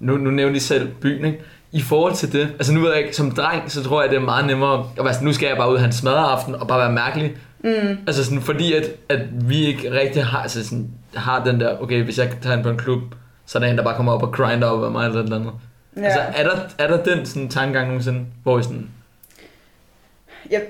Nu, 0.01 0.17
nu 0.17 0.31
nævnte 0.31 0.57
I 0.57 0.61
selv 0.61 0.89
byen, 0.95 1.25
ikke? 1.25 1.41
I 1.73 1.83
forhold 1.83 2.15
til 2.15 2.33
det, 2.33 2.41
altså 2.41 2.73
nu 2.73 2.81
ved 2.81 2.91
jeg 2.91 3.03
ikke, 3.03 3.17
som 3.17 3.31
dreng, 3.31 3.71
så 3.71 3.85
tror 3.85 4.03
jeg, 4.03 4.11
det 4.11 4.17
er 4.17 4.21
meget 4.21 4.47
nemmere 4.47 4.91
at 4.99 5.05
være 5.05 5.15
sådan, 5.15 5.27
nu 5.27 5.33
skal 5.33 5.47
jeg 5.47 5.57
bare 5.57 5.71
ud 5.71 5.75
og 5.75 5.81
have 5.81 5.87
en 5.87 5.93
smadreaften 5.93 6.55
og 6.55 6.69
bare 6.69 6.79
være 6.79 6.93
mærkelig. 6.93 7.37
Mm. 7.65 7.99
Altså 8.07 8.25
sådan, 8.25 8.43
fordi 8.43 8.73
at, 8.73 8.85
at 9.09 9.49
vi 9.49 9.67
ikke 9.67 9.93
rigtig 9.93 10.25
har, 10.25 10.43
altså 10.43 10.65
sådan, 10.65 10.91
har 11.15 11.45
den 11.45 11.61
der, 11.61 11.79
okay, 11.81 12.03
hvis 12.03 12.19
jeg 12.19 12.33
tager 12.43 12.57
ind 12.57 12.63
på 12.63 12.71
en 12.71 12.79
klub, 12.79 13.01
så 13.47 13.59
er 13.59 13.63
der 13.63 13.71
en, 13.71 13.79
der 13.79 13.85
bare 13.85 13.97
kommer 13.97 14.13
op 14.13 14.23
og 14.23 14.33
grinder 14.33 14.69
op 14.69 14.85
af 14.85 14.91
mig 14.91 15.07
eller 15.07 15.21
et 15.21 15.25
eller 15.25 15.37
andet. 15.37 15.53
Ja. 15.97 16.05
Altså, 16.05 16.21
er 16.21 16.45
der, 16.45 16.59
er 16.79 16.89
der 16.89 17.03
den 17.03 17.27
sådan 17.27 17.49
tankegang 17.49 17.87
nogensinde, 17.87 18.27
hvor 18.43 18.59
I 18.59 18.63
sådan, 18.63 18.89
Jeg, 20.51 20.63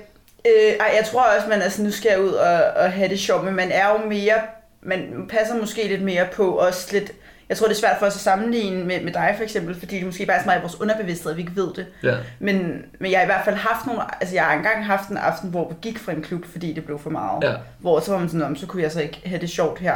øh, 0.45 0.73
ej, 0.79 0.93
jeg 0.99 1.05
tror 1.11 1.21
også, 1.37 1.49
man 1.49 1.71
sådan, 1.71 1.85
nu 1.85 1.91
skal 1.91 2.09
jeg 2.09 2.21
ud 2.21 2.31
og, 2.31 2.63
og 2.75 2.91
have 2.91 3.09
det 3.09 3.19
sjovt, 3.19 3.45
men 3.45 3.55
man 3.55 3.71
er 3.71 3.89
jo 3.89 4.09
mere, 4.09 4.35
man 4.81 5.29
passer 5.29 5.55
måske 5.59 5.87
lidt 5.87 6.01
mere 6.01 6.25
på 6.35 6.51
også 6.51 6.89
lidt, 6.91 7.11
jeg 7.49 7.57
tror 7.57 7.67
det 7.67 7.73
er 7.75 7.79
svært 7.79 7.95
for 7.99 8.05
os 8.05 8.15
at 8.15 8.21
sammenligne 8.21 8.85
med, 8.85 9.01
med 9.01 9.13
dig 9.13 9.33
for 9.37 9.43
eksempel, 9.43 9.75
fordi 9.79 9.95
det 9.95 10.05
måske 10.05 10.25
bare 10.25 10.37
er 10.37 10.41
så 10.41 10.45
meget 10.45 10.59
i 10.59 10.61
vores 10.61 10.81
underbevidsthed, 10.81 11.31
at 11.31 11.37
vi 11.37 11.41
ikke 11.41 11.55
ved 11.55 11.73
det. 11.75 11.85
ja, 12.03 12.15
Men, 12.39 12.85
men 12.99 13.11
jeg 13.11 13.19
har 13.19 13.23
i 13.23 13.25
hvert 13.25 13.45
fald 13.45 13.55
haft 13.55 13.85
nogle, 13.85 14.01
altså 14.21 14.35
jeg 14.35 14.43
har 14.43 14.53
engang 14.53 14.85
haft 14.85 15.09
en 15.09 15.17
aften, 15.17 15.49
hvor 15.49 15.69
vi 15.69 15.75
gik 15.81 15.99
fra 15.99 16.11
en 16.11 16.21
klub, 16.21 16.45
fordi 16.45 16.73
det 16.73 16.85
blev 16.85 16.99
for 16.99 17.09
meget. 17.09 17.43
Ja. 17.43 17.53
Hvor 17.79 17.99
så 17.99 18.11
var 18.11 18.19
man 18.19 18.29
sådan, 18.29 18.55
så 18.55 18.67
kunne 18.67 18.83
jeg 18.83 18.91
så 18.91 19.01
ikke 19.01 19.21
have 19.25 19.41
det 19.41 19.49
sjovt 19.49 19.79
her. 19.79 19.95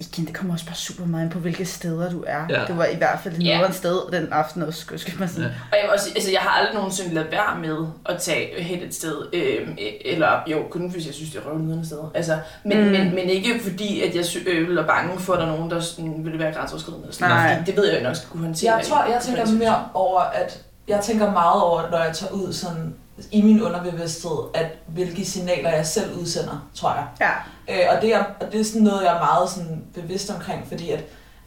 Igen, 0.00 0.26
det 0.26 0.34
kommer 0.34 0.54
også 0.54 0.66
bare 0.66 0.74
super 0.74 1.04
meget 1.06 1.24
ind 1.24 1.30
på, 1.32 1.38
hvilke 1.38 1.64
steder 1.66 2.10
du 2.10 2.24
er. 2.26 2.42
Ja. 2.50 2.64
Det 2.66 2.78
var 2.78 2.84
i 2.84 2.96
hvert 2.96 3.18
fald 3.22 3.34
et 3.34 3.42
Ja. 3.46 3.60
yeah. 3.60 3.72
sted 3.74 4.00
den 4.12 4.28
aften 4.32 4.62
også, 4.62 4.80
skal, 4.80 4.98
skal 4.98 5.14
man 5.18 5.28
sige. 5.28 5.44
Og 5.46 5.78
jeg, 5.82 5.90
også, 5.94 6.10
altså, 6.14 6.30
jeg 6.30 6.40
har 6.40 6.50
aldrig 6.58 6.74
nogensinde 6.74 7.14
ladet 7.14 7.30
være 7.32 7.58
med 7.60 7.86
at 8.06 8.18
tage 8.20 8.62
hen 8.62 8.82
et 8.82 8.94
sted. 8.94 9.14
Øh, 9.32 9.68
eller 10.04 10.40
jo, 10.46 10.62
kun 10.70 10.90
hvis 10.90 11.06
jeg 11.06 11.14
synes, 11.14 11.30
det 11.30 11.38
er 11.44 11.50
røvnydende 11.50 11.86
sted. 11.86 11.98
Altså, 12.14 12.38
men, 12.64 12.78
Mm. 12.78 12.84
men, 12.90 13.14
men 13.14 13.28
ikke 13.30 13.60
fordi, 13.62 14.00
at 14.02 14.14
jeg 14.14 14.24
øh, 14.46 14.76
er 14.78 14.86
bange 14.86 15.18
for, 15.18 15.32
at 15.32 15.38
der 15.38 15.46
er 15.46 15.50
nogen, 15.56 15.70
der 15.70 15.80
sådan, 15.80 16.24
vil 16.24 16.38
være 16.38 16.52
grænseoverskridende. 16.54 17.04
Eller 17.04 17.14
sådan, 17.14 17.30
Nej. 17.30 17.62
det 17.66 17.76
ved 17.76 17.88
jeg 17.92 17.98
jo 17.98 18.04
nok 18.04 18.16
skal 18.16 18.28
kunne 18.28 18.44
håndtere. 18.44 18.74
Jeg 18.76 18.86
tror, 18.86 19.04
jeg 19.04 19.20
tænker 19.22 19.46
mere 19.58 19.84
over, 19.94 20.20
at 20.20 20.60
jeg 20.88 21.00
tænker 21.02 21.30
meget 21.32 21.62
over, 21.62 21.90
når 21.90 21.98
jeg 21.98 22.14
tager 22.14 22.32
ud 22.32 22.52
sådan 22.52 22.94
i 23.30 23.42
min 23.42 23.62
underbevidsthed, 23.62 24.38
at 24.54 24.66
hvilke 24.86 25.24
signaler 25.24 25.70
jeg 25.70 25.86
selv 25.86 26.18
udsender, 26.20 26.68
tror 26.74 26.92
jeg. 26.94 27.04
Ja. 27.20 27.30
Øh, 27.74 27.96
og, 27.96 28.02
det 28.02 28.14
er, 28.14 28.24
og 28.40 28.52
det 28.52 28.60
er 28.60 28.64
sådan 28.64 28.82
noget, 28.82 29.04
jeg 29.04 29.14
er 29.14 29.18
meget 29.18 29.50
sådan 29.50 29.82
bevidst 29.94 30.30
omkring, 30.30 30.64
fordi 30.68 30.90
at 30.90 31.00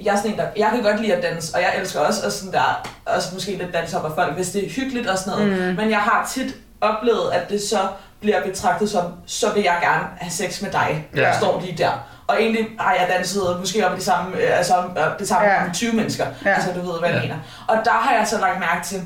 jeg, 0.04 0.12
er 0.14 0.18
sådan 0.18 0.32
en, 0.32 0.38
der, 0.38 0.46
jeg 0.58 0.70
kan 0.74 0.84
godt 0.84 1.02
lide 1.02 1.14
at 1.16 1.24
danse, 1.24 1.56
og 1.56 1.62
jeg 1.62 1.74
elsker 1.80 2.00
også 2.00 2.26
at 2.26 2.34
sådan 2.34 2.54
der, 2.54 2.88
også 3.06 3.30
måske 3.34 3.56
lidt 3.56 3.74
danse 3.74 3.98
op 4.00 4.06
af 4.06 4.12
folk, 4.16 4.34
hvis 4.36 4.50
det 4.50 4.66
er 4.66 4.70
hyggeligt 4.70 5.08
og 5.08 5.18
sådan 5.18 5.40
noget. 5.40 5.70
Mm. 5.70 5.76
Men 5.76 5.90
jeg 5.90 6.00
har 6.00 6.30
tit 6.34 6.56
oplevet, 6.82 7.32
at 7.32 7.50
det 7.50 7.62
så 7.62 7.80
bliver 8.22 8.44
betragtet 8.44 8.90
som, 8.90 9.14
så 9.26 9.54
vil 9.54 9.64
jeg 9.64 9.78
gerne 9.82 10.04
have 10.18 10.32
sex 10.32 10.62
med 10.62 10.72
dig. 10.72 11.08
Ja. 11.16 11.28
Jeg 11.28 11.36
står 11.40 11.62
lige 11.62 11.78
der. 11.78 11.92
Og 12.28 12.42
egentlig 12.42 12.68
har 12.80 12.94
jeg 12.94 13.08
danset 13.18 13.44
måske 13.60 13.86
op 13.86 13.92
med 13.92 14.00
de 14.00 14.04
samme, 14.06 14.38
øh, 14.38 14.58
altså, 14.58 14.74
det 15.20 15.28
samme 15.28 15.48
Ja. 15.48 15.64
ja. 15.64 15.70
20 15.74 15.94
mennesker. 15.94 16.26
Ja. 16.46 16.50
Ja. 16.50 16.56
Altså, 16.56 16.70
du 16.76 16.92
ved, 16.92 17.00
hvad 17.00 17.10
jeg 17.10 17.18
Ja. 17.18 17.22
mener. 17.22 17.36
Og 17.68 17.78
der 17.86 17.92
har 17.92 18.16
jeg 18.18 18.28
så 18.28 18.40
lagt 18.40 18.60
mærke 18.60 18.86
til, 18.86 19.02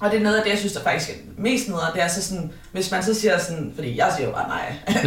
og 0.00 0.10
det 0.10 0.18
er 0.18 0.22
noget 0.22 0.36
af 0.36 0.42
det, 0.42 0.50
jeg 0.50 0.58
synes, 0.58 0.72
der 0.72 0.82
faktisk 0.82 1.10
er 1.10 1.14
mest 1.38 1.68
nederen, 1.68 1.94
det 1.94 2.02
er 2.02 2.08
så 2.08 2.22
sådan, 2.28 2.52
hvis 2.72 2.90
man 2.90 3.02
så 3.02 3.14
siger 3.14 3.38
sådan, 3.38 3.72
fordi 3.74 3.96
jeg 3.96 4.12
siger 4.16 4.26
jo 4.28 4.32
bare 4.34 4.48
nej. 4.48 4.74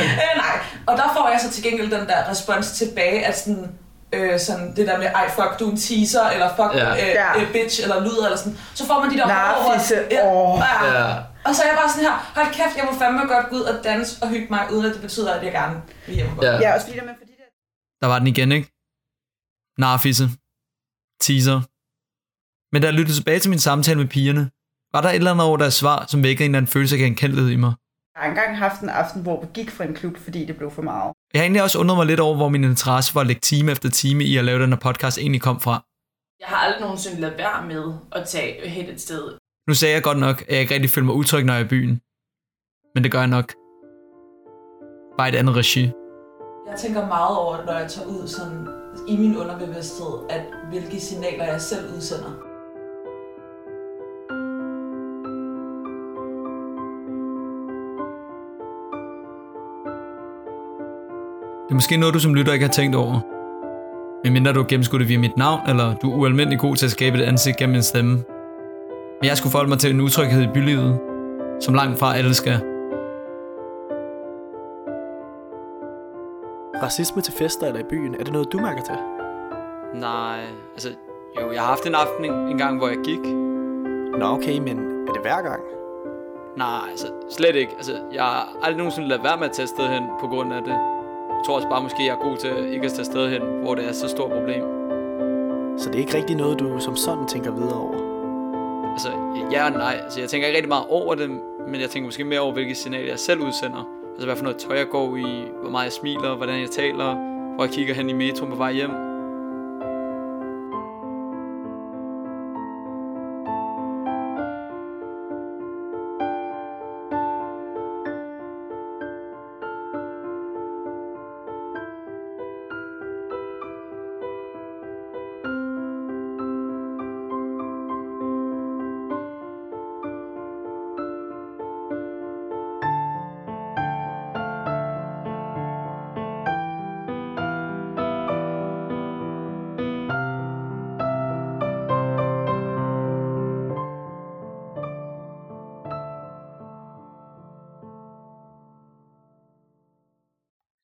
Øh, 0.00 0.36
nej. 0.36 0.56
Og 0.86 0.96
der 0.96 1.12
får 1.16 1.28
jeg 1.32 1.40
så 1.42 1.50
til 1.50 1.62
gengæld 1.62 1.90
den 1.90 2.06
der 2.08 2.30
respons 2.30 2.70
tilbage, 2.72 3.26
at 3.26 3.38
sådan, 3.38 3.78
øh, 4.12 4.40
sådan 4.40 4.76
det 4.76 4.86
der 4.86 4.98
med, 4.98 5.06
ej 5.06 5.30
fuck, 5.30 5.58
du 5.60 5.66
er 5.66 5.70
en 5.70 5.76
teaser, 5.76 6.24
eller 6.28 6.48
fuck, 6.56 6.74
Ja. 6.74 6.88
ja. 6.94 7.02
øh, 7.02 7.08
Ja. 7.08 7.40
øh, 7.40 7.52
bitch, 7.52 7.82
eller 7.82 8.00
luder, 8.04 8.24
eller 8.24 8.38
sådan. 8.38 8.58
Så 8.74 8.86
får 8.86 9.00
man 9.00 9.10
de 9.10 9.16
der 9.16 9.26
Narfisse, 9.26 9.94
Ja, 10.10 10.26
ja. 10.26 11.08
ja, 11.08 11.14
Og 11.44 11.54
så 11.54 11.62
er 11.62 11.66
jeg 11.66 11.76
bare 11.80 11.90
sådan 11.90 12.04
her, 12.04 12.32
hold 12.34 12.46
kæft, 12.54 12.76
jeg 12.76 12.84
må 12.92 12.98
fandme 12.98 13.20
godt 13.34 13.46
gå 13.50 13.56
ud 13.56 13.60
og 13.62 13.84
danse 13.84 14.22
og 14.22 14.28
hygge 14.28 14.46
mig, 14.50 14.62
uden 14.72 14.84
at 14.86 14.92
det 14.92 15.00
betyder, 15.02 15.32
at 15.34 15.44
jeg 15.44 15.52
gerne 15.52 15.82
vil 16.06 16.14
hjem 16.14 16.28
og 16.30 16.36
gå. 16.36 16.44
ja. 16.46 16.52
Ja, 16.60 16.74
også 16.74 16.86
fordi 16.86 16.98
der 16.98 17.04
med, 17.04 17.14
fordi 17.18 17.30
det 17.32 17.44
Der 18.02 18.06
var 18.06 18.18
den 18.18 18.28
igen, 18.28 18.52
ikke? 18.52 18.68
Narfisse. 19.78 20.24
Teaser. 21.20 21.60
Men 22.72 22.82
da 22.82 22.86
jeg 22.88 22.94
lyttede 22.94 23.18
tilbage 23.18 23.38
til 23.38 23.50
min 23.50 23.58
samtale 23.58 23.98
med 23.98 24.06
pigerne, 24.06 24.50
var 24.92 25.00
der 25.00 25.08
et 25.08 25.14
eller 25.14 25.30
andet 25.30 25.46
over 25.46 25.56
deres 25.56 25.74
svar, 25.74 26.04
som 26.08 26.22
vækkede 26.22 26.44
en 26.44 26.50
eller 26.50 26.58
anden 26.58 26.72
følelse 26.72 26.96
af 26.96 26.98
genkendelighed 26.98 27.50
i 27.50 27.56
mig. 27.56 27.72
Jeg 28.14 28.22
har 28.22 28.28
engang 28.28 28.58
haft 28.58 28.80
en 28.80 28.88
aften, 28.88 29.22
hvor 29.22 29.40
vi 29.40 29.46
gik 29.54 29.70
fra 29.70 29.84
en 29.84 29.94
klub, 29.94 30.16
fordi 30.16 30.44
det 30.44 30.56
blev 30.56 30.70
for 30.70 30.82
meget. 30.82 31.12
Jeg 31.32 31.40
har 31.40 31.44
egentlig 31.44 31.62
også 31.62 31.78
undret 31.78 31.96
mig 31.98 32.06
lidt 32.06 32.20
over, 32.20 32.36
hvor 32.36 32.48
min 32.48 32.64
interesse 32.64 33.12
for 33.12 33.20
at 33.20 33.26
lægge 33.26 33.40
time 33.40 33.72
efter 33.72 33.88
time 33.90 34.24
i 34.24 34.36
at 34.36 34.44
lave 34.44 34.62
den 34.62 34.70
her 34.72 34.78
podcast 34.78 35.18
egentlig 35.18 35.40
kom 35.40 35.60
fra. 35.60 35.84
Jeg 36.40 36.48
har 36.48 36.56
aldrig 36.56 36.80
nogensinde 36.80 37.20
ladet 37.20 37.38
være 37.38 37.66
med 37.66 37.94
at 38.12 38.28
tage 38.28 38.68
hen 38.68 38.88
et 38.94 39.00
sted. 39.00 39.38
Nu 39.68 39.74
sagde 39.74 39.94
jeg 39.94 40.02
godt 40.02 40.18
nok, 40.18 40.42
at 40.42 40.52
jeg 40.52 40.60
ikke 40.60 40.74
rigtig 40.74 40.90
føler 40.90 41.06
mig 41.06 41.14
utryg, 41.14 41.44
når 41.44 41.52
jeg 41.52 41.60
er 41.60 41.64
i 41.64 41.68
byen. 41.68 42.00
Men 42.94 43.04
det 43.04 43.12
gør 43.12 43.18
jeg 43.18 43.28
nok. 43.38 43.52
Bare 45.18 45.28
et 45.28 45.34
andet 45.34 45.56
regi. 45.56 45.84
Jeg 46.70 46.78
tænker 46.78 47.06
meget 47.06 47.38
over, 47.38 47.64
når 47.66 47.72
jeg 47.72 47.90
tager 47.90 48.08
ud 48.08 48.28
sådan, 48.28 48.68
i 49.08 49.16
min 49.16 49.36
underbevidsthed, 49.36 50.12
at 50.30 50.42
hvilke 50.68 51.00
signaler 51.00 51.44
jeg 51.44 51.60
selv 51.60 51.94
udsender. 51.96 52.49
Det 61.70 61.74
er 61.74 61.76
måske 61.76 61.96
noget, 61.96 62.14
du 62.14 62.18
som 62.18 62.34
lytter 62.34 62.52
ikke 62.52 62.64
har 62.64 62.72
tænkt 62.72 62.96
over. 62.96 63.20
Men 64.24 64.32
mindre 64.32 64.52
du 64.52 64.60
har 64.60 64.66
gennemskuddet 64.66 65.08
via 65.08 65.18
mit 65.18 65.36
navn, 65.36 65.60
eller 65.68 65.94
du 65.94 66.12
er 66.12 66.16
ualmindelig 66.16 66.58
god 66.58 66.76
til 66.76 66.86
at 66.86 66.90
skabe 66.90 67.18
et 67.18 67.22
ansigt 67.22 67.56
gennem 67.56 67.76
en 67.76 67.82
stemme. 67.82 68.10
Men 69.20 69.24
jeg 69.28 69.36
skulle 69.36 69.50
forholde 69.50 69.68
mig 69.68 69.78
til 69.78 69.94
en 69.94 70.00
utryghed 70.00 70.42
i 70.42 70.48
bylivet, 70.54 71.00
som 71.60 71.74
langt 71.74 71.98
fra 71.98 72.16
alle 72.16 72.34
skal. 72.34 72.60
Racisme 76.82 77.22
til 77.22 77.32
fester 77.32 77.66
eller 77.66 77.80
i 77.80 77.88
byen, 77.90 78.14
er 78.14 78.24
det 78.24 78.32
noget, 78.32 78.52
du 78.52 78.58
mærker 78.58 78.82
til? 78.82 78.98
Nej, 80.00 80.40
altså, 80.74 80.88
jo, 81.40 81.52
jeg 81.52 81.60
har 81.60 81.68
haft 81.68 81.86
en 81.86 81.94
aften 81.94 82.24
en, 82.24 82.32
en 82.32 82.58
gang, 82.58 82.78
hvor 82.78 82.88
jeg 82.88 82.98
gik. 83.04 83.24
Nå 84.18 84.26
okay, 84.26 84.58
men 84.58 84.78
er 85.08 85.12
det 85.12 85.22
hver 85.22 85.42
gang? 85.42 85.62
Nej, 86.56 86.90
altså, 86.90 87.06
slet 87.30 87.56
ikke. 87.56 87.72
Altså, 87.76 87.92
jeg 88.12 88.22
har 88.22 88.48
aldrig 88.62 88.76
nogensinde 88.76 89.08
ladet 89.08 89.24
være 89.24 89.36
med 89.36 89.46
at 89.46 89.52
tage 89.52 89.64
afsted 89.64 89.88
hen 89.88 90.04
på 90.20 90.26
grund 90.26 90.52
af 90.52 90.62
det. 90.62 90.89
Jeg 91.40 91.46
tror 91.46 91.56
også 91.56 91.68
bare, 91.68 91.82
måske 91.82 92.06
jeg 92.06 92.12
er 92.12 92.28
god 92.28 92.36
til 92.36 92.72
ikke 92.72 92.86
at 92.86 92.92
tage 92.92 93.00
afsted 93.00 93.30
hen, 93.30 93.42
hvor 93.62 93.74
det 93.74 93.88
er 93.88 93.92
så 93.92 94.08
stort 94.08 94.30
problem. 94.30 94.62
Så 95.78 95.88
det 95.88 95.94
er 95.94 95.98
ikke 95.98 96.16
rigtig 96.16 96.36
noget, 96.36 96.58
du 96.58 96.80
som 96.80 96.96
sådan 96.96 97.26
tænker 97.26 97.50
videre 97.50 97.80
over? 97.80 97.94
Altså, 98.92 99.08
ja 99.52 99.64
og 99.64 99.72
nej. 99.72 100.00
Altså, 100.04 100.20
jeg 100.20 100.28
tænker 100.28 100.46
ikke 100.46 100.56
rigtig 100.56 100.68
meget 100.68 100.84
over 100.88 101.14
det, 101.14 101.30
men 101.68 101.80
jeg 101.80 101.90
tænker 101.90 102.06
måske 102.06 102.24
mere 102.24 102.40
over, 102.40 102.52
hvilke 102.52 102.74
signaler 102.74 103.08
jeg 103.08 103.18
selv 103.18 103.40
udsender. 103.40 103.88
Altså, 104.12 104.26
hvad 104.26 104.36
for 104.36 104.42
noget 104.42 104.58
tøj 104.58 104.76
jeg 104.76 104.88
går 104.88 105.16
i, 105.16 105.44
hvor 105.62 105.70
meget 105.70 105.84
jeg 105.84 105.92
smiler, 105.92 106.36
hvordan 106.36 106.60
jeg 106.60 106.70
taler, 106.70 107.14
hvor 107.54 107.64
jeg 107.64 107.72
kigger 107.72 107.94
hen 107.94 108.10
i 108.10 108.12
metroen 108.12 108.52
på 108.52 108.56
vej 108.58 108.72
hjem. 108.72 109.09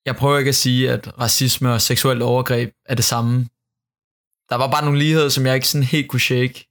Jeg 0.07 0.15
prøver 0.15 0.37
ikke 0.37 0.49
at 0.49 0.55
sige, 0.55 0.91
at 0.91 1.19
racisme 1.19 1.73
og 1.73 1.81
seksuelt 1.81 2.21
overgreb 2.21 2.73
er 2.85 2.95
det 2.95 3.05
samme. 3.05 3.35
Der 4.49 4.55
var 4.55 4.71
bare 4.71 4.85
nogle 4.85 4.99
ligheder, 4.99 5.29
som 5.29 5.45
jeg 5.45 5.55
ikke 5.55 5.67
sådan 5.67 5.83
helt 5.83 6.09
kunne 6.09 6.19
shake. 6.19 6.67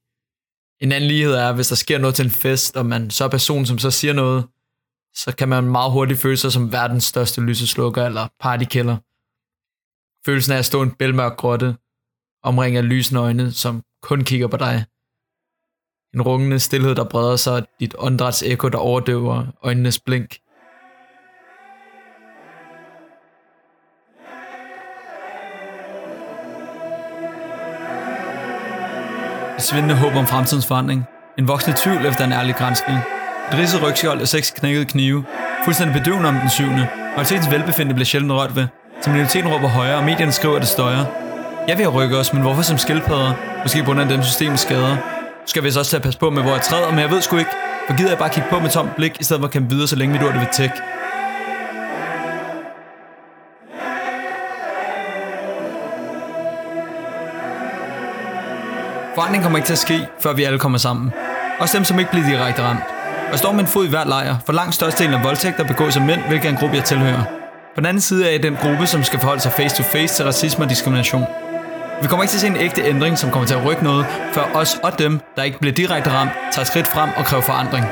En 0.81 0.93
anden 0.93 1.09
lighed 1.09 1.33
er, 1.33 1.53
hvis 1.53 1.69
der 1.69 1.77
sker 1.77 1.99
noget 1.99 2.15
til 2.15 2.25
en 2.25 2.31
fest, 2.31 2.77
og 2.77 2.87
man 2.87 3.11
så 3.11 3.25
er 3.25 3.29
person, 3.29 3.67
som 3.67 3.79
så 3.79 3.91
siger 3.91 4.13
noget, 4.13 4.45
så 5.15 5.35
kan 5.39 5.49
man 5.49 5.65
meget 5.65 5.93
hurtigt 5.93 6.21
føle 6.21 6.37
sig 6.37 6.53
som 6.53 6.73
verdens 6.73 7.05
største 7.05 7.41
lyseslukker 7.41 8.07
eller 8.07 8.29
partykiller. 8.41 8.97
Følelsen 10.27 10.53
af 10.53 10.59
at 10.59 10.65
stå 10.65 10.83
i 10.83 10.87
en 10.87 10.95
bælmørk 10.95 11.37
grotte, 11.37 11.77
omringet 12.43 12.83
af 12.83 12.89
lysende 12.89 13.21
øjne, 13.21 13.53
som 13.53 13.83
kun 14.03 14.25
kigger 14.25 14.49
på 14.49 14.57
dig. 14.57 14.85
En 16.15 16.23
rungende 16.23 16.61
stillhed, 16.61 16.95
der 16.95 17.05
breder 17.05 17.37
sig, 17.37 17.67
dit 17.81 17.95
åndedræts 17.99 18.43
ekko, 18.43 18.69
der 18.69 18.79
overdøver 18.79 19.47
øjnenes 19.63 20.01
blink. 20.01 20.46
Et 29.57 29.63
svindende 29.63 29.95
håb 29.95 30.15
om 30.17 30.27
fremtidens 30.27 30.67
forandring. 30.67 31.07
En 31.39 31.49
voksende 31.49 31.77
tvivl 31.81 32.07
efter 32.07 32.25
en 32.25 32.33
ærlig 32.33 32.55
grænskning. 32.55 32.99
Et 33.53 33.59
ridset 33.59 33.83
rygskjold 33.83 34.21
og 34.21 34.29
seks 34.29 34.51
knækkede 34.51 34.85
knive. 34.85 35.25
Fuldstændig 35.65 36.03
bedøvende 36.03 36.29
om 36.29 36.35
den 36.35 36.51
syvende. 36.51 36.89
Majoritetens 37.17 37.51
velbefindende 37.51 37.95
bliver 37.95 38.07
sjældent 38.07 38.33
rørt 38.33 38.57
ved. 38.57 38.67
Som 39.03 39.13
minoriteten 39.13 39.53
råber 39.53 39.69
højere, 39.69 39.97
og 39.97 40.05
medierne 40.05 40.33
skriver, 40.33 40.55
at 40.57 40.61
det 40.61 40.69
støjer. 40.69 41.05
Jeg 41.69 41.79
vil 41.79 41.89
rykke 41.89 42.17
os, 42.19 42.33
men 42.33 42.43
hvorfor 42.43 42.63
som 42.63 42.79
skildpadder? 42.79 43.33
Måske 43.63 43.79
på 43.79 43.85
grund 43.85 44.01
af 44.01 44.09
dem 44.09 44.23
systemet 44.23 44.59
skader. 44.59 44.91
Nu 44.91 45.47
skal 45.47 45.65
vi 45.65 45.71
så 45.71 45.79
også 45.79 45.91
til 45.91 45.97
at 45.97 46.03
passe 46.03 46.19
på 46.19 46.31
med, 46.31 46.43
hvor 46.43 46.53
jeg 46.53 46.63
træder, 46.63 46.91
men 46.91 47.01
jeg 47.01 47.11
ved 47.11 47.21
sgu 47.23 47.37
ikke. 47.37 47.51
For 47.87 47.97
gider 47.97 48.11
jeg 48.11 48.19
bare 48.19 48.31
kigge 48.31 48.49
på 48.51 48.59
med 48.61 48.71
tomt 48.71 48.97
blik, 48.97 49.21
i 49.21 49.25
stedet 49.25 49.41
for 49.41 49.47
at 49.47 49.53
kæmpe 49.53 49.71
videre, 49.71 49.89
så 49.89 49.97
længe 49.97 50.13
vi 50.19 50.25
dur 50.25 50.33
det 50.33 50.41
ved 50.41 50.49
tech. 50.53 50.75
Forandring 59.17 59.43
kommer 59.43 59.59
ikke 59.59 59.67
til 59.67 59.73
at 59.73 59.79
ske, 59.79 60.07
før 60.21 60.33
vi 60.33 60.45
alle 60.45 60.59
kommer 60.59 60.79
sammen. 60.79 61.13
Også 61.59 61.77
dem, 61.77 61.85
som 61.85 61.99
ikke 61.99 62.11
bliver 62.11 62.27
direkte 62.27 62.63
ramt. 62.63 62.81
Og 63.27 63.31
jeg 63.31 63.39
står 63.39 63.53
med 63.53 63.61
en 63.61 63.67
fod 63.67 63.87
i 63.87 63.89
hver 63.89 64.05
lejr, 64.05 64.37
for 64.47 64.53
langt 64.53 64.75
størstedelen 64.75 65.15
af 65.15 65.25
voldtægter 65.25 65.65
begås 65.65 65.97
af 65.97 66.03
mænd, 66.03 66.21
hvilket 66.29 66.47
er 66.47 66.53
en 66.53 66.57
gruppe, 66.57 66.77
jeg 66.77 66.85
tilhører. 66.85 67.23
På 67.75 67.81
den 67.81 67.87
anden 67.87 68.01
side 68.01 68.27
er 68.27 68.31
jeg 68.31 68.43
den 68.43 68.57
gruppe, 68.63 68.87
som 68.87 69.03
skal 69.03 69.21
forholde 69.21 69.41
sig 69.41 69.53
face 69.53 69.77
to 69.77 69.83
face 69.83 70.15
til 70.15 70.25
racisme 70.25 70.65
og 70.65 70.71
diskrimination. 70.71 71.25
Vi 72.03 72.09
kommer 72.09 72.23
ikke 72.23 72.31
til 72.31 72.37
at 72.37 72.41
se 72.41 72.47
en 72.47 72.57
ægte 72.57 72.83
ændring, 72.83 73.19
som 73.19 73.31
kommer 73.31 73.47
til 73.47 73.55
at 73.55 73.65
rykke 73.65 73.85
noget, 73.85 74.07
før 74.33 74.43
os 74.55 74.79
og 74.83 74.99
dem, 74.99 75.21
der 75.37 75.43
ikke 75.43 75.59
bliver 75.59 75.75
direkte 75.75 76.11
ramt, 76.11 76.31
tager 76.53 76.67
skridt 76.67 76.89
frem 76.89 77.11
og 77.17 77.25
kræver 77.25 77.43
forandring. 77.43 77.87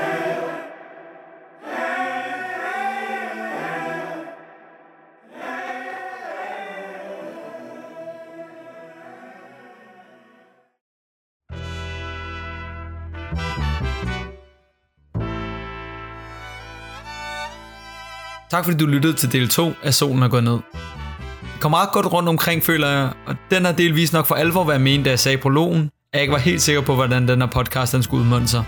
Tak 18.55 18.65
fordi 18.65 18.77
du 18.77 18.87
lyttede 18.87 19.13
til 19.13 19.33
del 19.33 19.49
2 19.49 19.73
af 19.83 19.95
Solen 19.95 20.23
er 20.23 20.29
gået 20.29 20.45
ned. 20.45 20.53
Det 20.53 21.61
kom 21.61 21.71
meget 21.71 21.89
godt 21.93 22.07
rundt 22.13 22.29
omkring, 22.29 22.63
føler 22.63 22.89
jeg, 22.89 23.13
og 23.27 23.37
den 23.51 23.65
har 23.65 23.73
delvis 23.73 24.13
nok 24.13 24.27
for 24.27 24.35
alvor 24.35 24.65
været 24.65 24.81
ment, 24.81 25.05
da 25.05 25.11
jeg 25.11 25.19
sagde 25.19 25.39
prologen, 25.39 25.81
at 25.83 25.91
jeg 26.13 26.21
ikke 26.21 26.33
var 26.33 26.39
helt 26.39 26.63
sikker 26.63 26.83
på, 26.83 26.95
hvordan 26.95 27.29
den 27.29 27.41
her 27.41 27.49
podcast 27.49 27.93
den 27.93 28.03
skulle 28.03 28.25
udmønte 28.25 28.49
sig. 28.49 28.65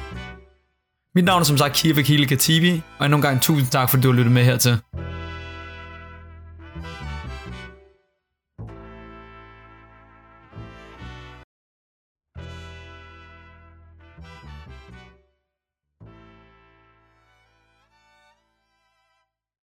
Mit 1.14 1.24
navn 1.24 1.40
er 1.40 1.44
som 1.44 1.58
sagt 1.58 1.74
Kiev 1.74 1.98
Akile 1.98 2.26
Katibi, 2.26 2.82
og 2.98 3.06
endnu 3.06 3.16
en 3.16 3.22
gang 3.22 3.42
tusind 3.42 3.68
tak, 3.68 3.90
fordi 3.90 4.02
du 4.02 4.08
har 4.08 4.16
lyttet 4.16 4.32
med 4.32 4.44
hertil. 4.44 4.78